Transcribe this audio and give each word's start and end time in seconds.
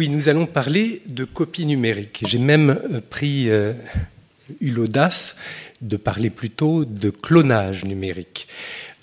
Oui, 0.00 0.08
nous 0.08 0.30
allons 0.30 0.46
parler 0.46 1.02
de 1.10 1.26
copie 1.26 1.66
numérique. 1.66 2.24
J'ai 2.26 2.38
même 2.38 2.70
euh, 2.70 3.02
pris, 3.10 3.50
euh, 3.50 3.74
eu 4.62 4.70
l'audace 4.70 5.36
de 5.82 5.98
parler 5.98 6.30
plutôt 6.30 6.86
de 6.86 7.10
clonage 7.10 7.84
numérique. 7.84 8.48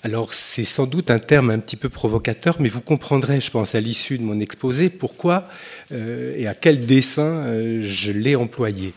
Alors 0.02 0.34
c'est 0.34 0.64
sans 0.64 0.86
doute 0.86 1.12
un 1.12 1.20
terme 1.20 1.50
un 1.50 1.60
petit 1.60 1.76
peu 1.76 1.88
provocateur, 1.88 2.56
mais 2.58 2.68
vous 2.68 2.80
comprendrez, 2.80 3.40
je 3.40 3.48
pense, 3.52 3.76
à 3.76 3.80
l'issue 3.80 4.18
de 4.18 4.24
mon 4.24 4.40
exposé, 4.40 4.90
pourquoi 4.90 5.48
euh, 5.92 6.34
et 6.36 6.48
à 6.48 6.56
quel 6.56 6.84
dessin 6.84 7.44
je 7.80 8.10
l'ai 8.10 8.34
employé. 8.34 8.92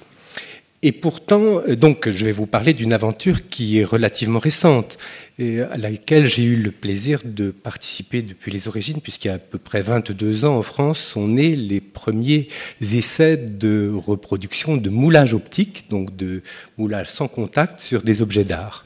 Et 0.84 0.92
pourtant, 0.92 1.60
euh, 1.68 1.76
donc, 1.76 2.10
je 2.10 2.26
vais 2.26 2.32
vous 2.32 2.48
parler 2.48 2.74
d'une 2.74 2.94
aventure 2.94 3.48
qui 3.50 3.78
est 3.78 3.84
relativement 3.84 4.40
récente 4.40 4.98
et 5.38 5.62
à 5.62 5.78
laquelle 5.78 6.28
j'ai 6.28 6.44
eu 6.44 6.56
le 6.56 6.72
plaisir 6.72 7.20
de 7.24 7.52
participer 7.52 8.22
depuis 8.22 8.52
les 8.52 8.68
origines, 8.68 9.00
puisqu'il 9.02 9.28
y 9.28 9.32
a 9.32 9.36
à 9.36 9.40
peu 9.40 9.60
près 9.60 9.82
22 9.82 10.46
ans 10.46 10.58
en 10.58 10.62
France 10.64 11.00
sont 11.00 11.28
nés 11.28 11.56
les 11.56 11.82
premiers 11.82 12.48
essais 12.82 13.38
de 13.38 13.92
reproduction 13.94 14.78
de 14.78 14.90
moulage 14.90 15.34
optique, 15.34 15.86
donc 15.90 16.16
de 16.16 16.42
moulage 16.78 17.10
sans 17.10 17.28
contact 17.28 17.80
sur 17.80 18.02
des 18.02 18.22
objets 18.22 18.44
d'art. 18.44 18.86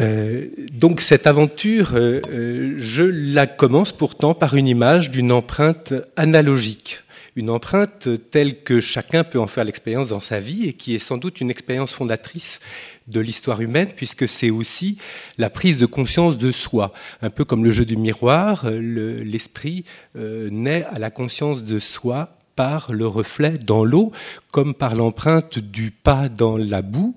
Euh, 0.00 0.46
donc 0.72 1.00
cette 1.00 1.26
aventure, 1.26 1.90
euh, 1.94 2.76
je 2.78 3.02
la 3.02 3.46
commence 3.46 3.92
pourtant 3.92 4.32
par 4.32 4.56
une 4.56 4.66
image 4.66 5.10
d'une 5.10 5.32
empreinte 5.32 5.92
analogique 6.16 7.00
une 7.36 7.50
empreinte 7.50 8.08
telle 8.30 8.62
que 8.62 8.80
chacun 8.80 9.24
peut 9.24 9.40
en 9.40 9.46
faire 9.46 9.64
l'expérience 9.64 10.08
dans 10.08 10.20
sa 10.20 10.38
vie 10.38 10.68
et 10.68 10.72
qui 10.72 10.94
est 10.94 10.98
sans 10.98 11.18
doute 11.18 11.40
une 11.40 11.50
expérience 11.50 11.92
fondatrice 11.92 12.60
de 13.08 13.20
l'histoire 13.20 13.60
humaine, 13.60 13.88
puisque 13.94 14.28
c'est 14.28 14.50
aussi 14.50 14.98
la 15.38 15.50
prise 15.50 15.76
de 15.76 15.86
conscience 15.86 16.36
de 16.36 16.52
soi. 16.52 16.92
Un 17.22 17.30
peu 17.30 17.44
comme 17.44 17.64
le 17.64 17.70
jeu 17.70 17.84
du 17.84 17.96
miroir, 17.96 18.70
l'esprit 18.70 19.84
euh, 20.16 20.50
naît 20.50 20.84
à 20.84 20.98
la 20.98 21.10
conscience 21.10 21.62
de 21.64 21.78
soi 21.78 22.36
par 22.54 22.92
le 22.92 23.06
reflet 23.06 23.52
dans 23.52 23.84
l'eau, 23.84 24.12
comme 24.52 24.74
par 24.74 24.94
l'empreinte 24.94 25.58
du 25.58 25.90
pas 25.90 26.28
dans 26.28 26.56
la 26.56 26.82
boue 26.82 27.16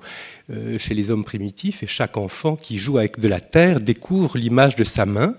euh, 0.49 0.79
chez 0.79 0.93
les 0.93 1.11
hommes 1.11 1.25
primitifs, 1.25 1.83
et 1.83 1.87
chaque 1.87 2.17
enfant 2.17 2.55
qui 2.55 2.77
joue 2.77 2.97
avec 2.97 3.19
de 3.19 3.27
la 3.27 3.41
terre 3.41 3.79
découvre 3.79 4.37
l'image 4.37 4.75
de 4.75 4.83
sa 4.83 5.05
main. 5.05 5.35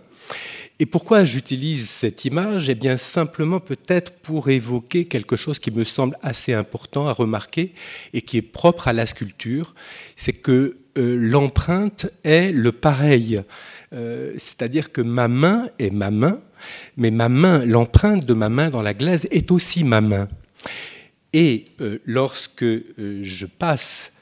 Et 0.79 0.85
pourquoi 0.85 1.25
j'utilise 1.25 1.89
cette 1.89 2.27
image? 2.27 2.69
Eh 2.69 2.75
bien, 2.75 2.99
simplement 2.99 3.61
peut-être 3.61 4.13
pour 4.13 4.51
évoquer 4.51 5.07
quelque 5.07 5.35
chose 5.35 5.59
qui 5.59 5.71
me 5.71 5.85
semble 5.85 6.19
assez 6.23 6.53
important 6.53 7.09
à 7.09 7.13
remarquer 7.13 7.73
et 8.13 8.21
qui 8.21 8.37
est 8.37 8.43
propre 8.43 8.89
à 8.89 8.93
la 8.93 9.07
sculpture, 9.07 9.75
c'est 10.17 10.35
que 10.35 10.77
euh, 10.99 11.17
l'empreinte 11.19 12.11
est 12.25 12.53
le 12.53 12.73
pareil. 12.73 13.41
Euh, 13.95 14.35
c'est-à-dire 14.37 14.93
que 14.93 15.01
ma 15.01 15.29
main 15.29 15.71
est 15.79 15.91
ma 15.91 16.11
main, 16.11 16.41
mais 16.99 17.11
ma 17.11 17.31
main, 17.31 17.61
l'empreinte 17.65 18.27
de 18.27 18.35
ma 18.35 18.51
main 18.51 18.69
dans 18.69 18.83
la 18.83 18.93
glaise 18.93 19.27
est 19.31 19.51
aussi 19.51 19.83
ma 19.83 20.03
main. 20.03 20.29
Et 21.33 21.65
euh, 21.81 21.99
lorsque 22.05 22.65
je 22.65 23.47
passe 23.47 24.13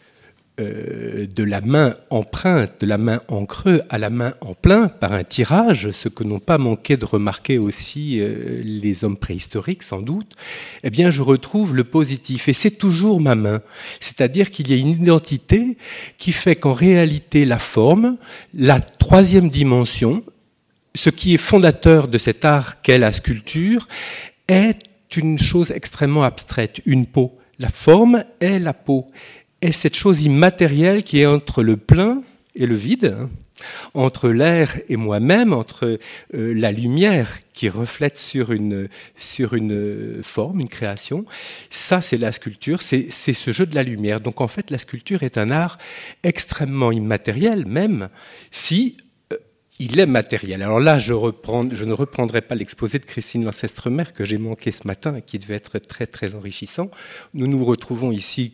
euh, 0.61 1.27
de 1.27 1.43
la 1.43 1.61
main 1.61 1.97
empreinte, 2.11 2.75
de 2.81 2.87
la 2.87 2.97
main 2.97 3.21
en 3.27 3.45
creux 3.45 3.81
à 3.91 3.99
la 3.99 4.09
main 4.09 4.35
en 4.41 4.55
plein 4.55 4.87
par 4.87 5.13
un 5.13 5.25
tirage, 5.25 5.91
ce 5.91 6.09
que 6.09 6.23
n'ont 6.23 6.39
pas 6.39 6.59
manqué 6.59 6.97
de 6.97 7.05
remarquer 7.05 7.59
aussi 7.59 8.21
euh, 8.21 8.63
les 8.63 9.05
hommes 9.05 9.17
préhistoriques 9.17 9.83
sans 9.83 10.01
doute, 10.01 10.37
eh 10.85 10.91
bien 10.91 11.11
je 11.11 11.23
retrouve 11.23 11.75
le 11.75 11.83
positif 11.83 12.47
et 12.49 12.53
c'est 12.53 12.79
toujours 12.79 13.21
ma 13.21 13.35
main. 13.35 13.63
C'est-à-dire 13.99 14.53
qu'il 14.53 14.71
y 14.71 14.75
a 14.75 14.77
une 14.77 14.91
identité 14.91 15.77
qui 16.19 16.31
fait 16.31 16.55
qu'en 16.55 16.73
réalité 16.73 17.45
la 17.45 17.59
forme, 17.59 18.17
la 18.55 18.79
troisième 18.79 19.51
dimension, 19.51 20.23
ce 20.95 21.11
qui 21.11 21.35
est 21.35 21.39
fondateur 21.39 22.07
de 22.07 22.17
cet 22.17 22.45
art 22.45 22.81
qu'est 22.81 22.99
la 22.99 23.11
sculpture, 23.11 23.89
est 24.47 24.79
une 25.17 25.37
chose 25.37 25.73
extrêmement 25.73 26.23
abstraite, 26.23 26.81
une 26.87 27.07
peau. 27.07 27.37
La 27.59 27.69
forme 27.69 28.25
est 28.41 28.61
la 28.61 28.73
peau 28.73 29.09
est 29.65 29.73
cette 29.73 29.97
chose 29.97 30.23
immatérielle 30.23 31.03
qui 31.03 31.21
est 31.21 31.27
entre 31.27 31.63
le 31.63 31.77
plein 31.77 32.23
et 32.55 32.67
le 32.67 32.75
vide, 32.75 33.17
hein, 33.19 33.31
entre 33.95 34.29
l'air 34.29 34.79
et 34.89 34.97
moi-même, 34.97 35.53
entre 35.53 35.99
euh, 36.35 36.55
la 36.55 36.71
lumière 36.71 37.39
qui 37.53 37.69
reflète 37.69 38.19
sur 38.19 38.53
une, 38.53 38.89
sur 39.17 39.55
une 39.55 40.23
forme, 40.23 40.61
une 40.61 40.69
création. 40.69 41.25
Ça, 41.71 42.01
c'est 42.01 42.19
la 42.19 42.33
sculpture, 42.33 42.83
c'est 42.83 43.11
ce 43.11 43.53
jeu 43.53 43.65
de 43.65 43.75
la 43.75 43.83
lumière. 43.83 44.21
Donc 44.21 44.41
en 44.41 44.49
fait, 44.49 44.71
la 44.71 44.79
sculpture 44.79 45.23
est 45.23 45.39
un 45.39 45.51
art 45.51 45.79
extrêmement 46.23 46.93
immatériel, 46.93 47.65
même 47.67 48.09
si 48.51 48.97
euh, 49.33 49.37
il 49.79 49.99
est 49.99 50.07
matériel. 50.07 50.63
Alors 50.63 50.81
là, 50.81 50.99
je, 50.99 51.13
reprends, 51.15 51.67
je 51.73 51.85
ne 51.85 51.93
reprendrai 51.93 52.43
pas 52.43 52.55
l'exposé 52.55 52.99
de 52.99 53.05
Christine 53.07 53.45
Lancestremer 53.45 54.05
que 54.15 54.25
j'ai 54.25 54.39
manqué 54.39 54.73
ce 54.73 54.87
matin 54.87 55.17
et 55.17 55.23
qui 55.23 55.39
devait 55.39 55.55
être 55.55 55.79
très 55.79 56.07
très 56.07 56.35
enrichissant. 56.35 56.91
Nous 57.33 57.47
nous 57.47 57.65
retrouvons 57.65 58.13
ici 58.13 58.53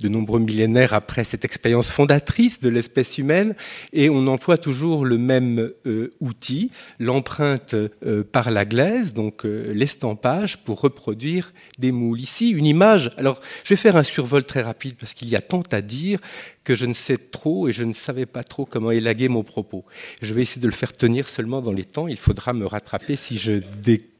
de 0.00 0.08
nombreux 0.08 0.40
millénaires 0.40 0.94
après 0.94 1.24
cette 1.24 1.44
expérience 1.44 1.90
fondatrice 1.90 2.60
de 2.60 2.68
l'espèce 2.68 3.18
humaine, 3.18 3.54
et 3.92 4.10
on 4.10 4.26
emploie 4.26 4.58
toujours 4.58 5.04
le 5.04 5.18
même 5.18 5.70
euh, 5.86 6.10
outil, 6.20 6.70
l'empreinte 6.98 7.74
euh, 7.74 8.24
par 8.24 8.50
la 8.50 8.64
glaise, 8.64 9.14
donc 9.14 9.44
euh, 9.44 9.66
l'estampage, 9.72 10.58
pour 10.58 10.80
reproduire 10.80 11.52
des 11.78 11.92
moules. 11.92 12.20
Ici, 12.20 12.50
une 12.50 12.66
image. 12.66 13.10
Alors, 13.16 13.40
je 13.64 13.70
vais 13.70 13.80
faire 13.80 13.96
un 13.96 14.02
survol 14.02 14.44
très 14.44 14.62
rapide 14.62 14.96
parce 14.98 15.14
qu'il 15.14 15.28
y 15.28 15.36
a 15.36 15.42
tant 15.42 15.62
à 15.70 15.80
dire 15.80 16.18
que 16.64 16.74
je 16.74 16.86
ne 16.86 16.94
sais 16.94 17.18
trop 17.18 17.68
et 17.68 17.72
je 17.72 17.84
ne 17.84 17.92
savais 17.92 18.26
pas 18.26 18.42
trop 18.42 18.64
comment 18.64 18.90
élaguer 18.90 19.28
mon 19.28 19.42
propos. 19.42 19.84
Je 20.22 20.32
vais 20.32 20.42
essayer 20.42 20.62
de 20.62 20.66
le 20.66 20.72
faire 20.72 20.92
tenir 20.92 21.28
seulement 21.28 21.60
dans 21.60 21.72
les 21.72 21.84
temps. 21.84 22.08
Il 22.08 22.16
faudra 22.16 22.52
me 22.52 22.66
rattraper 22.66 23.16
si 23.16 23.38
je 23.38 23.60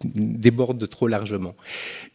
déborde 0.04 0.86
trop 0.88 1.08
largement. 1.08 1.54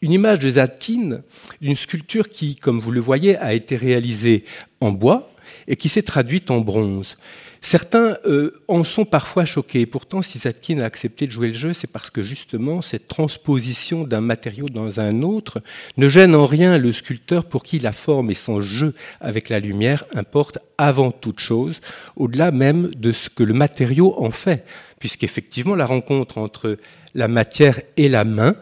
Une 0.02 0.12
image 0.12 0.40
de 0.40 0.52
Zadkine, 0.52 1.24
une 1.62 1.76
sculpture 1.76 2.30
qui, 2.30 2.56
comme 2.56 2.80
vous 2.80 2.92
le 2.92 3.02
voyez, 3.02 3.38
a 3.38 3.54
été 3.54 3.76
réalisée 3.76 4.46
en 4.80 4.92
bois 4.92 5.32
et 5.68 5.76
qui 5.76 5.90
s'est 5.90 6.04
traduite 6.04 6.52
en 6.52 6.60
bronze. 6.60 7.18
Certains 7.62 8.18
euh, 8.26 8.62
en 8.70 8.84
sont 8.86 9.04
parfois 9.04 9.44
choqués. 9.44 9.86
Pourtant, 9.86 10.22
si 10.22 10.40
Zadkine 10.40 10.82
a 10.82 10.86
accepté 10.86 11.28
de 11.28 11.32
jouer 11.32 11.50
le 11.50 11.54
jeu, 11.56 11.74
c'est 11.74 11.92
parce 11.92 12.10
que 12.10 12.24
justement, 12.24 12.82
cette 12.82 13.08
transposition 13.10 14.06
d'un 14.06 14.22
matériau 14.22 14.70
dans 14.70 15.02
un 15.02 15.22
autre 15.24 15.62
ne 15.98 16.08
gêne 16.08 16.36
en 16.36 16.46
rien 16.46 16.78
le 16.78 16.94
sculpteur 16.94 17.46
pour 17.46 17.64
qui 17.64 17.80
la 17.80 17.92
forme 17.92 18.32
et 18.32 18.36
son 18.36 18.62
jeu 18.62 18.94
avec 19.20 19.50
la 19.50 19.60
lumière 19.60 20.06
importent 20.14 20.60
avant 20.78 21.12
toute 21.12 21.42
chose, 21.42 21.82
au-delà 22.16 22.52
même 22.52 22.92
de 22.96 23.12
ce 23.12 23.30
que 23.30 23.44
le 23.44 23.54
matériau 23.54 24.16
en 24.18 24.32
fait, 24.32 24.66
puisqu'effectivement, 25.00 25.76
la 25.76 25.86
rencontre 25.86 26.38
entre 26.38 26.78
la 27.14 27.28
matière 27.28 27.82
et 27.98 28.08
la 28.08 28.24
main 28.24 28.56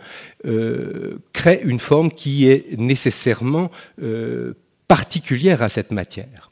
euh, 0.45 1.19
crée 1.33 1.61
une 1.63 1.79
forme 1.79 2.09
qui 2.09 2.47
est 2.47 2.77
nécessairement 2.77 3.69
euh, 4.01 4.53
particulière 4.87 5.61
à 5.61 5.69
cette 5.69 5.91
matière. 5.91 6.46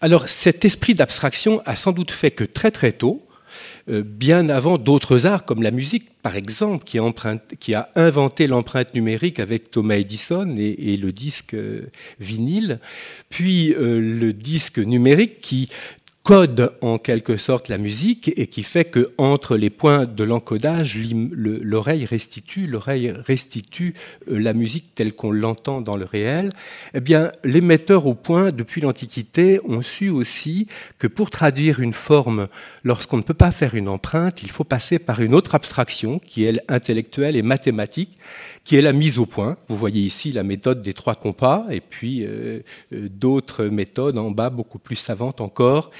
Alors 0.00 0.28
cet 0.28 0.64
esprit 0.64 0.94
d'abstraction 0.94 1.60
a 1.66 1.74
sans 1.74 1.92
doute 1.92 2.10
fait 2.10 2.30
que 2.30 2.44
très 2.44 2.70
très 2.70 2.92
tôt, 2.92 3.26
euh, 3.90 4.02
bien 4.04 4.48
avant 4.48 4.78
d'autres 4.78 5.26
arts 5.26 5.44
comme 5.44 5.62
la 5.62 5.70
musique 5.70 6.10
par 6.22 6.36
exemple, 6.36 6.84
qui 6.84 7.74
a, 7.74 7.88
inventé 7.94 8.46
l'empreinte 8.48 8.94
numérique 8.94 9.40
avec 9.40 9.70
Thomas 9.70 9.94
Edison 9.94 10.54
et, 10.58 10.96
le 10.96 11.10
disque 11.10 11.54
euh, 11.54 11.86
vinyle, 12.20 12.80
puis 13.30 13.72
euh, 13.72 13.98
le 13.98 14.32
disque 14.34 14.78
numérique 14.78 15.40
qui 15.40 15.70
code 16.28 16.74
en 16.82 16.98
quelque 16.98 17.38
sorte 17.38 17.70
la 17.70 17.78
musique 17.78 18.30
et 18.36 18.48
qui 18.48 18.62
fait 18.62 18.84
que 18.84 19.14
entre 19.16 19.56
les 19.56 19.70
points 19.70 20.04
de 20.04 20.24
l'encodage, 20.24 20.98
l'oreille 21.32 22.04
restitue, 22.04 22.66
l'oreille 22.66 23.14
restitue 23.16 23.94
euh, 24.30 24.38
la 24.38 24.52
musique 24.52 24.94
telle 24.94 25.14
qu'on 25.14 25.30
l'entend 25.30 25.80
dans 25.80 25.96
le 25.96 26.04
réel. 26.04 26.50
Eh 26.92 27.00
bien, 27.00 27.32
les 27.44 27.62
metteurs 27.62 28.04
au 28.04 28.12
point 28.12 28.50
depuis 28.50 28.82
l'Antiquité 28.82 29.58
ont 29.64 29.80
su 29.80 30.10
aussi 30.10 30.66
que 30.98 31.06
pour 31.06 31.30
traduire 31.30 31.80
une 31.80 31.94
forme, 31.94 32.48
lorsqu'on 32.84 33.16
ne 33.16 33.22
peut 33.22 33.32
pas 33.32 33.50
faire 33.50 33.74
une 33.74 33.88
empreinte, 33.88 34.42
il 34.42 34.50
faut 34.50 34.64
passer 34.64 34.98
par 34.98 35.22
une 35.22 35.32
autre 35.32 35.54
abstraction 35.54 36.18
qui 36.18 36.44
est 36.44 36.60
intellectuelle 36.68 37.36
et 37.36 37.42
mathématique, 37.42 38.18
qui 38.64 38.76
est 38.76 38.82
la 38.82 38.92
mise 38.92 39.18
au 39.18 39.24
point. 39.24 39.56
Vous 39.68 39.78
voyez 39.78 40.02
ici 40.02 40.32
la 40.32 40.42
méthode 40.42 40.82
des 40.82 40.92
trois 40.92 41.14
compas 41.14 41.64
et 41.70 41.80
puis 41.80 42.26
euh, 42.26 42.60
euh, 42.92 43.08
d'autres 43.08 43.64
méthodes 43.64 44.18
en 44.18 44.30
bas 44.30 44.50
beaucoup 44.50 44.78
plus 44.78 44.96
savantes 44.96 45.40
encore 45.40 45.90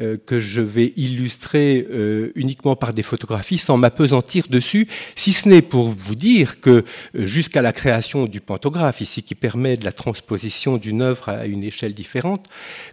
euh, 0.00 0.16
que 0.24 0.40
je 0.40 0.60
vais 0.60 0.92
illustrer 0.96 1.86
uniquement 2.34 2.76
par 2.76 2.94
des 2.94 3.02
photographies 3.02 3.58
sans 3.58 3.76
m'apesantir 3.76 4.46
dessus, 4.48 4.86
si 5.16 5.32
ce 5.32 5.48
n'est 5.48 5.62
pour 5.62 5.88
vous 5.88 6.14
dire 6.14 6.60
que 6.60 6.84
jusqu'à 7.14 7.62
la 7.62 7.72
création 7.72 8.26
du 8.26 8.40
pantographe, 8.40 9.00
ici 9.00 9.22
qui 9.22 9.34
permet 9.34 9.76
de 9.76 9.84
la 9.84 9.92
transposition 9.92 10.76
d'une 10.76 11.02
œuvre 11.02 11.28
à 11.28 11.46
une 11.46 11.62
échelle 11.62 11.94
différente, 11.94 12.46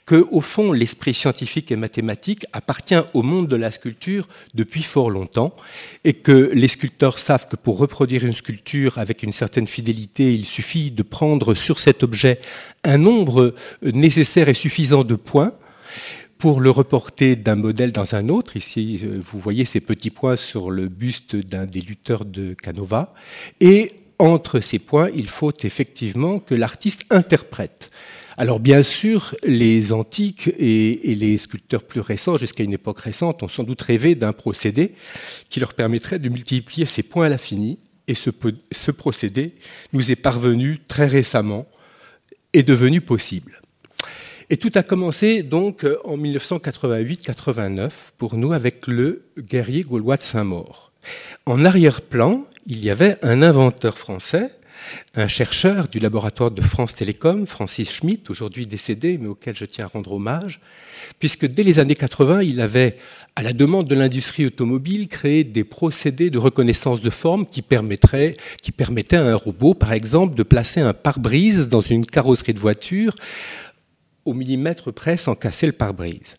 que 0.05 0.27
au 0.31 0.41
fond 0.41 0.71
l'esprit 0.71 1.13
scientifique 1.13 1.71
et 1.71 1.75
mathématique 1.75 2.45
appartient 2.53 2.95
au 3.13 3.21
monde 3.21 3.47
de 3.47 3.55
la 3.55 3.71
sculpture 3.71 4.27
depuis 4.53 4.83
fort 4.83 5.09
longtemps 5.09 5.55
et 6.03 6.13
que 6.13 6.51
les 6.53 6.67
sculpteurs 6.67 7.19
savent 7.19 7.47
que 7.47 7.55
pour 7.55 7.77
reproduire 7.77 8.25
une 8.25 8.33
sculpture 8.33 8.97
avec 8.97 9.23
une 9.23 9.31
certaine 9.31 9.67
fidélité, 9.67 10.31
il 10.31 10.45
suffit 10.45 10.91
de 10.91 11.03
prendre 11.03 11.53
sur 11.53 11.79
cet 11.79 12.03
objet 12.03 12.39
un 12.83 12.97
nombre 12.97 13.53
nécessaire 13.81 14.49
et 14.49 14.53
suffisant 14.53 15.03
de 15.03 15.15
points 15.15 15.53
pour 16.37 16.61
le 16.61 16.69
reporter 16.69 17.35
d'un 17.35 17.55
modèle 17.55 17.91
dans 17.91 18.15
un 18.15 18.29
autre. 18.29 18.57
Ici, 18.57 19.01
euh, 19.03 19.19
vous 19.23 19.39
voyez 19.39 19.65
ces 19.65 19.81
petits 19.81 20.09
points 20.09 20.35
sur 20.35 20.71
le 20.71 20.87
buste 20.87 21.35
d'un 21.35 21.65
des 21.65 21.81
lutteurs 21.81 22.25
de 22.25 22.53
Canova. 22.53 23.13
Et 23.59 23.91
entre 24.19 24.59
ces 24.59 24.79
points, 24.79 25.09
il 25.15 25.27
faut 25.27 25.53
effectivement 25.63 26.39
que 26.39 26.55
l'artiste 26.55 27.05
interprète. 27.09 27.91
Alors 28.39 28.59
bien 28.59 28.83
sûr, 28.83 29.35
les 29.43 29.91
antiques 29.91 30.47
et, 30.59 31.15
les 31.15 31.39
sculpteurs 31.39 31.83
plus 31.83 32.01
récents, 32.01 32.37
jusqu'à 32.37 32.63
une 32.63 32.73
époque 32.73 32.99
récente, 32.99 33.41
ont 33.41 33.47
sans 33.47 33.63
doute 33.63 33.81
rêvé 33.81 34.13
d'un 34.13 34.31
procédé 34.31 34.93
qui 35.49 35.59
leur 35.59 35.73
permettrait 35.73 36.19
de 36.19 36.29
multiplier 36.29 36.85
ces 36.85 37.01
points 37.01 37.25
à 37.25 37.29
l'infini. 37.29 37.79
Et 38.07 38.13
ce, 38.13 38.29
procédé 38.91 39.55
nous 39.91 40.11
est 40.11 40.15
parvenu 40.15 40.79
très 40.87 41.07
récemment, 41.07 41.65
est 42.53 42.63
devenu 42.63 43.01
possible. 43.01 43.59
Et 44.49 44.55
tout 44.55 44.71
a 44.75 44.83
commencé 44.83 45.43
donc 45.43 45.85
en 46.05 46.17
1988-89 46.17 47.91
pour 48.17 48.37
nous 48.37 48.53
avec 48.53 48.87
le 48.87 49.23
guerrier 49.37 49.81
gaulois 49.81 50.15
de 50.15 50.23
Saint-Maur. 50.23 50.93
En 51.45 51.65
arrière-plan, 51.65 52.45
il 52.65 52.83
y 52.83 52.89
avait 52.89 53.17
un 53.23 53.41
inventeur 53.41 53.97
français, 53.97 54.49
un 55.15 55.27
chercheur 55.27 55.89
du 55.89 55.99
laboratoire 55.99 56.51
de 56.51 56.61
France 56.61 56.95
Télécom, 56.95 57.45
Francis 57.45 57.91
Schmitt, 57.91 58.29
aujourd'hui 58.29 58.67
décédé, 58.67 59.17
mais 59.17 59.27
auquel 59.27 59.53
je 59.53 59.65
tiens 59.65 59.83
à 59.83 59.87
rendre 59.89 60.13
hommage, 60.13 60.61
puisque 61.19 61.45
dès 61.45 61.63
les 61.63 61.79
années 61.79 61.95
80, 61.95 62.41
il 62.43 62.61
avait, 62.61 62.95
à 63.35 63.43
la 63.43 63.51
demande 63.51 63.87
de 63.87 63.95
l'industrie 63.95 64.45
automobile, 64.45 65.09
créé 65.09 65.43
des 65.43 65.65
procédés 65.65 66.29
de 66.29 66.37
reconnaissance 66.37 67.01
de 67.01 67.09
forme 67.09 67.45
qui 67.45 67.63
qui 68.61 68.71
permettaient 68.71 69.17
à 69.17 69.25
un 69.25 69.35
robot, 69.35 69.73
par 69.73 69.91
exemple, 69.91 70.35
de 70.35 70.43
placer 70.43 70.79
un 70.79 70.93
pare-brise 70.93 71.67
dans 71.67 71.81
une 71.81 72.05
carrosserie 72.05 72.53
de 72.53 72.59
voiture 72.59 73.13
au 74.27 74.33
millimètre 74.33 74.91
près 74.91 75.17
sans 75.17 75.35
casser 75.35 75.65
le 75.65 75.71
pare-brise. 75.71 76.35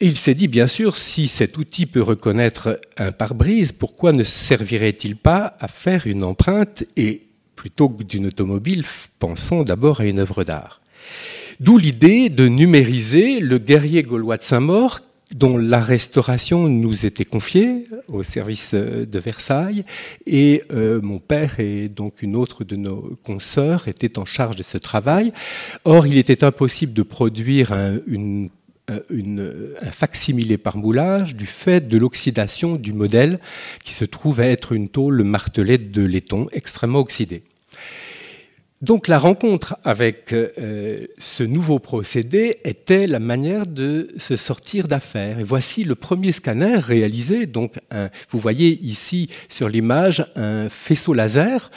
Et 0.00 0.06
il 0.06 0.16
s'est 0.16 0.34
dit, 0.34 0.48
bien 0.48 0.66
sûr, 0.66 0.96
si 0.96 1.28
cet 1.28 1.56
outil 1.58 1.86
peut 1.86 2.02
reconnaître 2.02 2.80
un 2.96 3.12
pare-brise, 3.12 3.72
pourquoi 3.72 4.12
ne 4.12 4.24
servirait-il 4.24 5.16
pas 5.16 5.56
à 5.60 5.68
faire 5.68 6.06
une 6.08 6.24
empreinte 6.24 6.84
et 6.96 7.20
plutôt 7.54 7.88
que 7.88 8.02
d'une 8.02 8.26
automobile, 8.26 8.84
pensons 9.20 9.62
d'abord 9.62 10.00
à 10.00 10.06
une 10.06 10.18
œuvre 10.18 10.42
d'art? 10.42 10.80
D'où 11.60 11.78
l'idée 11.78 12.28
de 12.30 12.48
numériser 12.48 13.38
le 13.38 13.58
guerrier 13.58 14.02
gaulois 14.02 14.38
de 14.38 14.42
Saint-Maur, 14.42 15.00
dont 15.34 15.56
la 15.56 15.80
restauration 15.80 16.68
nous 16.68 17.06
était 17.06 17.24
confiée 17.24 17.86
au 18.08 18.22
service 18.22 18.74
de 18.74 19.18
Versailles, 19.18 19.84
et 20.26 20.62
euh, 20.72 21.00
mon 21.02 21.18
père 21.18 21.60
et 21.60 21.88
donc 21.88 22.22
une 22.22 22.36
autre 22.36 22.64
de 22.64 22.76
nos 22.76 23.18
consoeurs 23.24 23.88
étaient 23.88 24.18
en 24.18 24.24
charge 24.24 24.56
de 24.56 24.62
ce 24.62 24.78
travail. 24.78 25.32
Or, 25.84 26.06
il 26.06 26.18
était 26.18 26.44
impossible 26.44 26.92
de 26.92 27.02
produire 27.02 27.72
un, 27.72 27.98
une 28.06 28.50
un 28.88 29.90
facsimilé 29.90 30.58
par 30.58 30.76
moulage 30.76 31.36
du 31.36 31.46
fait 31.46 31.86
de 31.86 31.98
l'oxydation 31.98 32.76
du 32.76 32.92
modèle 32.92 33.38
qui 33.84 33.94
se 33.94 34.04
trouve 34.04 34.40
à 34.40 34.46
être 34.46 34.72
une 34.72 34.88
tôle 34.88 35.22
martelée 35.22 35.78
de 35.78 36.04
laiton 36.04 36.46
extrêmement 36.52 36.98
oxydée. 36.98 37.44
Donc 38.82 39.06
la 39.06 39.18
rencontre 39.18 39.76
avec 39.84 40.32
euh, 40.32 40.98
ce 41.18 41.44
nouveau 41.44 41.78
procédé 41.78 42.58
était 42.64 43.06
la 43.06 43.20
manière 43.20 43.64
de 43.64 44.08
se 44.18 44.34
sortir 44.34 44.88
d'affaires. 44.88 45.38
Et 45.38 45.44
voici 45.44 45.84
le 45.84 45.94
premier 45.94 46.32
scanner 46.32 46.76
réalisé. 46.78 47.46
Donc 47.46 47.76
vous 48.30 48.40
voyez 48.40 48.78
ici 48.82 49.28
sur 49.48 49.68
l'image 49.68 50.26
un 50.34 50.68
faisceau 50.68 51.14
laser 51.14 51.70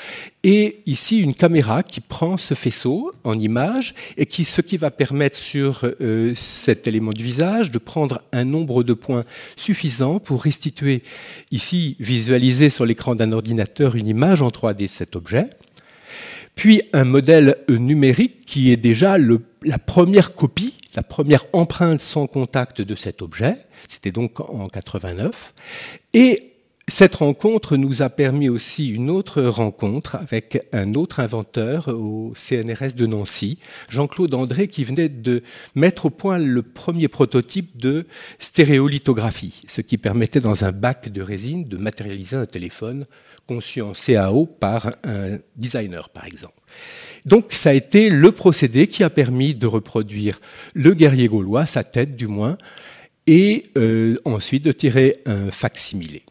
et 0.43 0.81
ici 0.85 1.19
une 1.19 1.33
caméra 1.33 1.83
qui 1.83 2.01
prend 2.01 2.37
ce 2.37 2.53
faisceau 2.53 3.11
en 3.23 3.37
image 3.37 3.93
et 4.17 4.25
qui 4.25 4.43
ce 4.43 4.61
qui 4.61 4.77
va 4.77 4.91
permettre 4.91 5.37
sur 5.37 5.81
euh, 6.01 6.33
cet 6.35 6.87
élément 6.87 7.11
du 7.11 7.23
visage 7.23 7.71
de 7.71 7.79
prendre 7.79 8.21
un 8.31 8.45
nombre 8.45 8.83
de 8.83 8.93
points 8.93 9.25
suffisant 9.55 10.19
pour 10.19 10.43
restituer 10.43 11.01
ici 11.51 11.95
visualiser 11.99 12.69
sur 12.69 12.85
l'écran 12.85 13.15
d'un 13.15 13.31
ordinateur 13.31 13.95
une 13.95 14.07
image 14.07 14.41
en 14.41 14.49
3D 14.49 14.83
de 14.83 14.87
cet 14.87 15.15
objet 15.15 15.49
puis 16.55 16.81
un 16.93 17.03
modèle 17.03 17.57
numérique 17.69 18.41
qui 18.45 18.71
est 18.71 18.77
déjà 18.77 19.17
la 19.17 19.77
première 19.77 20.33
copie, 20.33 20.73
la 20.95 21.03
première 21.03 21.45
empreinte 21.53 22.01
sans 22.01 22.27
contact 22.27 22.81
de 22.81 22.95
cet 22.95 23.21
objet. 23.21 23.57
C'était 23.87 24.11
donc 24.11 24.39
en 24.39 24.67
89. 24.67 25.53
Et 26.13 26.54
cette 26.87 27.15
rencontre 27.15 27.77
nous 27.77 28.03
a 28.03 28.11
permis 28.11 28.47
aussi 28.47 28.87
une 28.87 29.09
autre 29.09 29.41
rencontre 29.41 30.15
avec 30.15 30.67
un 30.71 30.93
autre 30.93 31.19
inventeur 31.19 31.87
au 31.87 32.33
CNRS 32.35 32.93
de 32.95 33.07
Nancy, 33.07 33.57
Jean-Claude 33.89 34.35
André, 34.35 34.67
qui 34.67 34.83
venait 34.83 35.09
de 35.09 35.41
mettre 35.73 36.05
au 36.05 36.09
point 36.11 36.37
le 36.37 36.61
premier 36.61 37.07
prototype 37.07 37.75
de 37.75 38.05
stéréolithographie, 38.37 39.61
ce 39.67 39.81
qui 39.81 39.97
permettait 39.97 40.39
dans 40.39 40.63
un 40.63 40.71
bac 40.71 41.09
de 41.09 41.23
résine 41.23 41.67
de 41.67 41.77
matérialiser 41.77 42.35
un 42.35 42.45
téléphone 42.45 43.05
conçu 43.47 43.81
en 43.81 43.93
CAO 43.93 44.45
par 44.45 44.91
un 45.03 45.39
designer, 45.55 46.09
par 46.09 46.25
exemple. 46.25 46.61
Donc 47.25 47.47
ça 47.49 47.71
a 47.71 47.73
été 47.73 48.09
le 48.09 48.31
procédé 48.31 48.85
qui 48.85 49.03
a 49.03 49.09
permis 49.09 49.55
de 49.55 49.65
reproduire 49.65 50.39
le 50.75 50.93
guerrier 50.93 51.27
gaulois, 51.29 51.65
sa 51.65 51.83
tête 51.83 52.15
du 52.15 52.27
moins, 52.27 52.59
et 53.25 53.63
euh, 53.75 54.15
ensuite 54.23 54.63
de 54.63 54.71
tirer 54.71 55.17
un 55.25 55.49
facsimilé. 55.49 56.23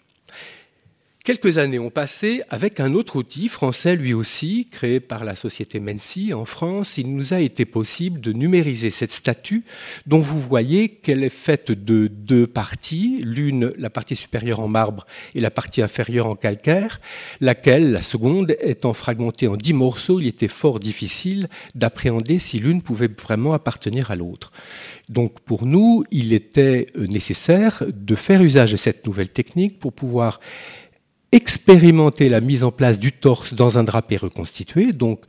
Quelques 1.25 1.57
années 1.57 1.79
ont 1.79 1.89
passé 1.89 2.43
avec 2.51 2.81
un 2.81 2.93
autre 2.93 3.17
outil 3.17 3.49
français 3.49 3.97
lui 3.97 4.13
aussi, 4.13 4.69
créé 4.71 5.01
par 5.01 5.25
la 5.25 5.35
société 5.35 5.81
Mency 5.81 6.35
en 6.35 6.45
France. 6.45 6.99
Il 6.99 7.17
nous 7.17 7.33
a 7.33 7.41
été 7.41 7.65
possible 7.65 8.21
de 8.21 8.31
numériser 8.35 8.91
cette 8.91 9.11
statue 9.11 9.65
dont 10.07 10.19
vous 10.19 10.39
voyez 10.39 10.91
qu'elle 10.91 11.25
est 11.25 11.31
faite 11.31 11.73
de 11.73 12.09
deux 12.09 12.47
parties, 12.47 13.23
l'une 13.25 13.71
la 13.79 13.89
partie 13.89 14.17
supérieure 14.17 14.61
en 14.61 14.69
marbre 14.69 15.07
et 15.35 15.41
la 15.41 15.51
partie 15.51 15.81
inférieure 15.81 16.27
en 16.27 16.37
calcaire, 16.37 17.01
laquelle, 17.41 17.93
la 17.93 18.03
seconde, 18.03 18.55
étant 18.61 18.93
fragmentée 18.93 19.49
en 19.49 19.57
dix 19.57 19.73
morceaux, 19.73 20.21
il 20.21 20.27
était 20.27 20.47
fort 20.47 20.79
difficile 20.79 21.49
d'appréhender 21.75 22.39
si 22.39 22.59
l'une 22.59 22.83
pouvait 22.83 23.09
vraiment 23.09 23.55
appartenir 23.55 24.11
à 24.11 24.17
l'autre. 24.17 24.53
Donc 25.09 25.41
pour 25.41 25.65
nous, 25.65 26.05
il 26.11 26.35
était 26.35 26.85
nécessaire 26.97 27.83
de 27.89 28.15
faire 28.15 28.43
usage 28.43 28.73
de 28.73 28.77
cette 28.77 29.07
nouvelle 29.07 29.31
technique 29.31 29.79
pour 29.79 29.95
pouvoir 29.95 30.39
expérimenter 31.35 32.29
la 32.29 32.41
mise 32.41 32.63
en 32.63 32.71
place 32.71 33.01
du 33.01 33.11
torse 33.11 33.55
dans 33.55 33.77
un 33.77 33.83
drapé 33.83 34.17
reconstitué, 34.17 34.93
donc 34.93 35.21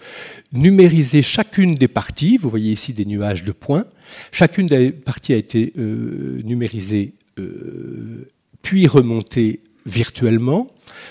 numériser 0.54 1.24
chacune 1.24 1.74
des 1.74 1.88
parties, 1.88 2.38
vous 2.38 2.48
voyez 2.48 2.72
ici 2.72 2.94
des 2.94 3.06
nuages 3.06 3.44
de 3.44 3.52
points, 3.52 3.86
chacune 4.32 4.68
des 4.68 4.92
parties 4.92 5.34
a 5.34 5.38
été 5.38 5.74
euh, 5.80 6.42
numérisée 6.44 7.14
euh, 7.40 8.28
puis 8.62 8.86
remontée 8.86 9.62
virtuellement 9.88 10.68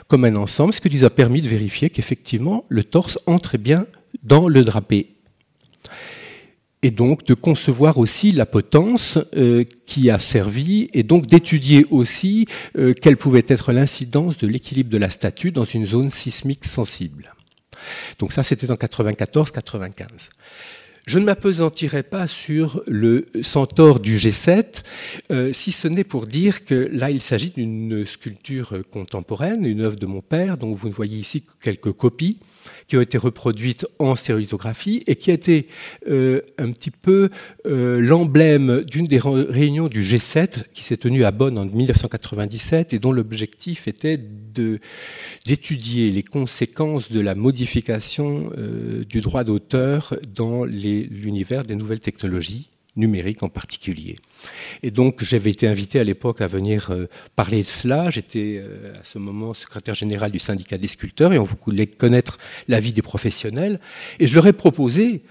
comme 0.07 0.25
un 0.25 0.37
ensemble, 0.37 0.73
ce 0.73 0.81
qui 0.81 0.97
nous 0.97 1.05
a 1.05 1.11
permis 1.11 1.43
de 1.43 1.49
vérifier 1.49 1.91
qu'effectivement 1.91 2.65
le 2.69 2.85
torse 2.85 3.19
entrait 3.27 3.59
bien 3.59 3.87
dans 4.23 4.47
le 4.47 4.63
drapé 4.63 5.14
et 6.85 6.91
donc 6.91 7.25
de 7.25 7.33
concevoir 7.33 7.97
aussi 7.97 8.31
la 8.31 8.45
potence 8.45 9.19
euh, 9.37 9.65
qui 9.87 10.11
a 10.11 10.19
servi, 10.19 10.91
et 10.93 11.03
donc 11.03 11.25
d'étudier 11.25 11.87
aussi 11.91 12.45
euh, 12.77 12.93
quelle 12.93 13.17
pouvait 13.17 13.47
être 13.49 13.73
l'incidence 13.73 14.37
de 14.37 14.47
l'équilibre 14.47 14.91
de 14.91 14.99
la 14.99 15.09
statue 15.09 15.51
dans 15.51 15.65
une 15.65 15.87
zone 15.87 16.11
sismique 16.11 16.67
sensible. 16.67 17.35
Donc 18.19 18.35
ça, 18.35 18.43
c'était 18.43 18.71
en 18.71 18.75
94-95. 18.75 20.07
Je 21.07 21.19
ne 21.19 21.25
m'apesantirai 21.25 22.03
pas 22.03 22.27
sur 22.27 22.83
le 22.87 23.29
centaure 23.41 23.99
du 23.99 24.19
G7, 24.19 24.83
euh, 25.31 25.55
si 25.55 25.73
ce 25.73 25.89
n'est 25.89 26.05
pour 26.05 26.27
dire 26.27 26.65
que 26.65 26.75
là, 26.75 27.11
il 27.11 27.21
s'agit 27.21 27.51
d'une 27.51 28.05
sculpture 28.05 28.77
contemporaine, 28.91 29.65
une 29.65 29.81
œuvre 29.81 29.97
de 29.97 30.07
mon 30.07 30.21
père, 30.21 30.59
dont 30.59 30.75
vous 30.75 30.91
ne 30.91 30.95
voyez 30.95 31.17
ici 31.17 31.45
quelques 31.63 31.93
copies 31.93 32.37
qui 32.87 32.97
ont 32.97 33.01
été 33.01 33.19
reproduites 33.19 33.87
en 33.99 34.15
stéréolithographie 34.15 35.01
et 35.07 35.17
qui 35.17 35.31
a 35.31 35.35
été 35.35 35.69
euh, 36.09 36.41
un 36.59 36.71
petit 36.71 36.91
peu 36.91 37.31
euh, 37.67 38.01
l'emblème 38.01 38.83
d'une 38.83 39.07
des 39.07 39.21
réunions 39.21 39.89
du 39.89 40.03
G7 40.03 40.65
qui 40.73 40.83
s'est 40.83 40.97
tenue 40.97 41.25
à 41.25 41.31
Bonn 41.31 41.59
en 41.59 41.65
1997 41.65 42.93
et 42.93 42.99
dont 42.99 43.13
l'objectif 43.13 43.89
était 43.89 44.19
d'étudier 45.47 46.11
les 46.11 46.23
conséquences 46.23 47.11
de 47.11 47.21
la 47.21 47.35
modification 47.35 48.51
euh, 48.57 49.05
du 49.05 49.21
droit 49.21 49.45
d'auteur 49.45 50.15
dans 50.35 50.65
l'univers 50.65 51.65
des 51.65 51.77
nouvelles 51.77 52.01
technologies 52.01 52.71
numérique 52.97 53.43
en 53.43 53.49
particulier. 53.49 54.17
Et 54.83 54.91
donc 54.91 55.23
j'avais 55.23 55.51
été 55.51 55.67
invité 55.67 55.99
à 55.99 56.05
l'époque 56.05 56.41
à 56.41 56.47
venir 56.47 56.91
euh, 56.91 57.07
parler 57.37 57.63
de 57.63 57.67
cela. 57.67 58.11
J'étais 58.11 58.63
euh, 58.65 58.93
à 58.93 59.05
ce 59.05 59.19
moment 59.19 59.55
secrétaire 59.55 59.95
général 59.95 60.31
du 60.31 60.39
syndicat 60.39 60.79
des 60.79 60.89
sculpteurs 60.89 61.33
et 61.33 61.39
on 61.39 61.45
voulait 61.45 61.87
connaître 61.87 62.39
l'avis 62.69 62.93
des 62.93 63.03
professionnels. 63.03 63.81
Et 64.21 64.27
je 64.27 64.35
leur 64.35 64.47
ai 64.47 64.53
proposé 64.53 65.23